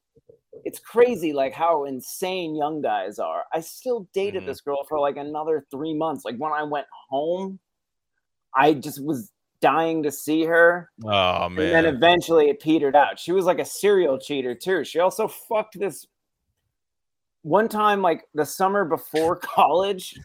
It's 0.66 0.80
crazy, 0.80 1.32
like 1.32 1.54
how 1.54 1.86
insane 1.86 2.56
young 2.56 2.82
guys 2.82 3.18
are. 3.20 3.44
I 3.54 3.62
still 3.62 4.10
dated 4.14 4.44
Mhm. 4.44 4.48
this 4.48 4.62
girl 4.62 4.84
for 4.90 5.00
like 5.00 5.16
another 5.16 5.66
three 5.72 5.94
months. 5.94 6.26
Like 6.26 6.38
when 6.38 6.52
I 6.52 6.64
went 6.64 6.88
home, 7.10 7.60
I 8.54 8.74
just 8.74 9.02
was 9.04 9.32
dying 9.62 10.04
to 10.04 10.12
see 10.12 10.44
her. 10.46 10.90
Oh 11.06 11.48
man. 11.50 11.66
And 11.66 11.86
then 11.86 11.86
eventually 11.86 12.50
it 12.50 12.60
petered 12.60 12.96
out. 12.96 13.20
She 13.20 13.32
was 13.32 13.46
like 13.46 13.60
a 13.60 13.66
serial 13.66 14.18
cheater 14.18 14.54
too. 14.56 14.84
She 14.84 15.00
also 15.00 15.28
fucked 15.28 15.80
this 15.80 16.06
one 17.44 17.70
time, 17.70 18.02
like 18.02 18.26
the 18.34 18.46
summer 18.46 18.86
before 18.86 19.36
college. 19.42 20.18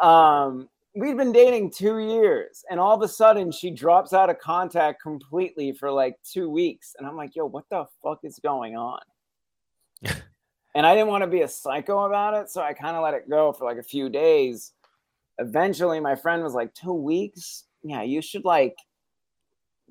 Um, 0.00 0.68
we'd 0.94 1.16
been 1.16 1.32
dating 1.32 1.70
two 1.70 1.98
years, 1.98 2.64
and 2.70 2.78
all 2.78 2.94
of 2.94 3.02
a 3.02 3.08
sudden 3.08 3.50
she 3.50 3.70
drops 3.70 4.12
out 4.12 4.30
of 4.30 4.38
contact 4.38 5.00
completely 5.02 5.72
for 5.72 5.90
like 5.90 6.16
two 6.22 6.50
weeks. 6.50 6.94
And 6.98 7.06
I'm 7.06 7.16
like, 7.16 7.34
yo, 7.34 7.46
what 7.46 7.64
the 7.70 7.86
fuck 8.02 8.20
is 8.24 8.38
going 8.38 8.76
on? 8.76 9.00
and 10.74 10.86
I 10.86 10.94
didn't 10.94 11.08
want 11.08 11.22
to 11.22 11.30
be 11.30 11.42
a 11.42 11.48
psycho 11.48 12.04
about 12.04 12.34
it, 12.34 12.50
so 12.50 12.62
I 12.62 12.72
kind 12.72 12.96
of 12.96 13.02
let 13.02 13.14
it 13.14 13.28
go 13.28 13.52
for 13.52 13.64
like 13.64 13.78
a 13.78 13.82
few 13.82 14.08
days. 14.08 14.72
Eventually, 15.38 16.00
my 16.00 16.14
friend 16.14 16.42
was 16.42 16.54
like, 16.54 16.74
two 16.74 16.92
weeks? 16.92 17.64
Yeah, 17.82 18.02
you 18.02 18.22
should 18.22 18.44
like 18.44 18.76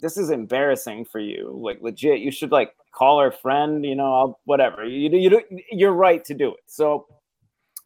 this 0.02 0.18
is 0.18 0.32
embarrassing 0.32 1.06
for 1.06 1.20
you. 1.20 1.58
Like 1.64 1.82
legit, 1.82 2.20
you 2.20 2.32
should 2.32 2.52
like 2.52 2.76
call 2.92 3.20
her 3.20 3.32
friend. 3.32 3.86
You 3.86 3.96
know, 3.96 4.14
I'll 4.14 4.40
whatever. 4.46 4.84
You 4.84 5.10
you 5.18 5.30
do. 5.30 5.42
You're 5.72 5.94
right 5.94 6.26
to 6.26 6.34
do 6.34 6.50
it. 6.50 6.64
So 6.66 7.08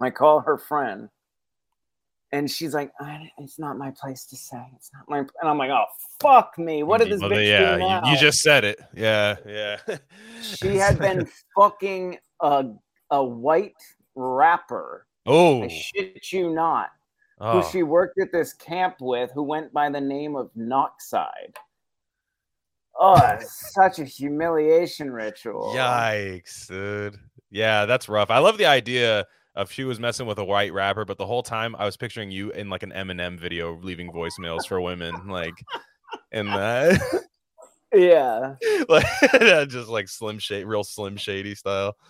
I 0.02 0.10
call 0.10 0.40
her 0.40 0.58
friend, 0.58 1.10
and 2.32 2.50
she's 2.50 2.74
like, 2.74 2.92
"It's 3.38 3.60
not 3.60 3.78
my 3.78 3.92
place 3.92 4.26
to 4.28 4.36
say. 4.36 4.66
It's 4.76 4.90
not 4.94 5.08
my." 5.10 5.20
And 5.20 5.30
I'm 5.44 5.58
like, 5.58 5.70
"Oh 5.70 5.86
fuck 6.22 6.58
me! 6.58 6.84
What 6.84 7.00
did 7.00 7.10
mm-hmm. 7.10 7.12
this 7.12 7.22
Well, 7.22 7.32
bitch 7.32 7.48
yeah, 7.48 7.74
do 7.74 7.80
now?" 7.80 8.12
You, 8.12 8.18
just 8.18 8.42
said 8.42 8.64
it. 8.64 8.80
Yeah, 8.96 9.36
yeah. 9.46 9.78
she 10.42 10.78
had 10.78 10.98
been 10.98 11.30
fucking 11.56 12.18
a 12.40 12.70
a 13.12 13.24
white 13.24 13.76
rapper. 14.16 15.06
Oh, 15.26 15.64
I 15.64 15.68
shit 15.68 16.32
you 16.32 16.50
not. 16.50 16.92
oh. 17.42 17.62
Who 17.62 17.70
she 17.70 17.84
worked 17.84 18.20
at 18.20 18.32
this 18.32 18.54
camp 18.54 18.96
with, 19.02 19.32
who 19.34 19.44
went 19.44 19.74
by 19.74 19.90
the 19.90 20.02
name 20.02 20.36
of 20.36 20.50
Noxide. 20.58 21.56
Oh, 23.00 23.38
such 23.46 24.00
a 24.00 24.06
humiliation 24.06 25.12
ritual. 25.12 25.74
Yikes, 25.76 26.68
dude. 26.68 27.18
Yeah, 27.52 27.86
that's 27.86 28.08
rough. 28.08 28.30
I 28.30 28.40
love 28.40 28.58
the 28.58 28.66
idea 28.66 29.26
of 29.56 29.72
she 29.72 29.84
was 29.84 30.00
messing 30.00 30.28
with 30.28 30.38
a 30.38 30.46
white 30.46 30.74
rapper, 30.74 31.06
but 31.06 31.18
the 31.18 31.26
whole 31.26 31.44
time 31.44 31.76
I 31.78 31.86
was 31.86 31.98
picturing 31.98 32.32
you 32.32 32.52
in 32.52 32.70
like 32.70 32.84
an 32.84 32.92
Eminem 32.92 33.40
video 33.40 33.78
leaving 33.82 34.12
voicemails 34.12 34.68
for 34.68 34.82
women, 34.82 35.28
like 35.28 35.54
in 36.32 36.48
that, 36.48 37.02
Yeah. 37.96 38.56
like 38.90 39.06
just 39.70 39.90
like 39.90 40.08
Slim 40.08 40.40
Shady, 40.40 40.66
real 40.66 40.84
Slim 40.84 41.18
Shady 41.18 41.56
style. 41.56 41.96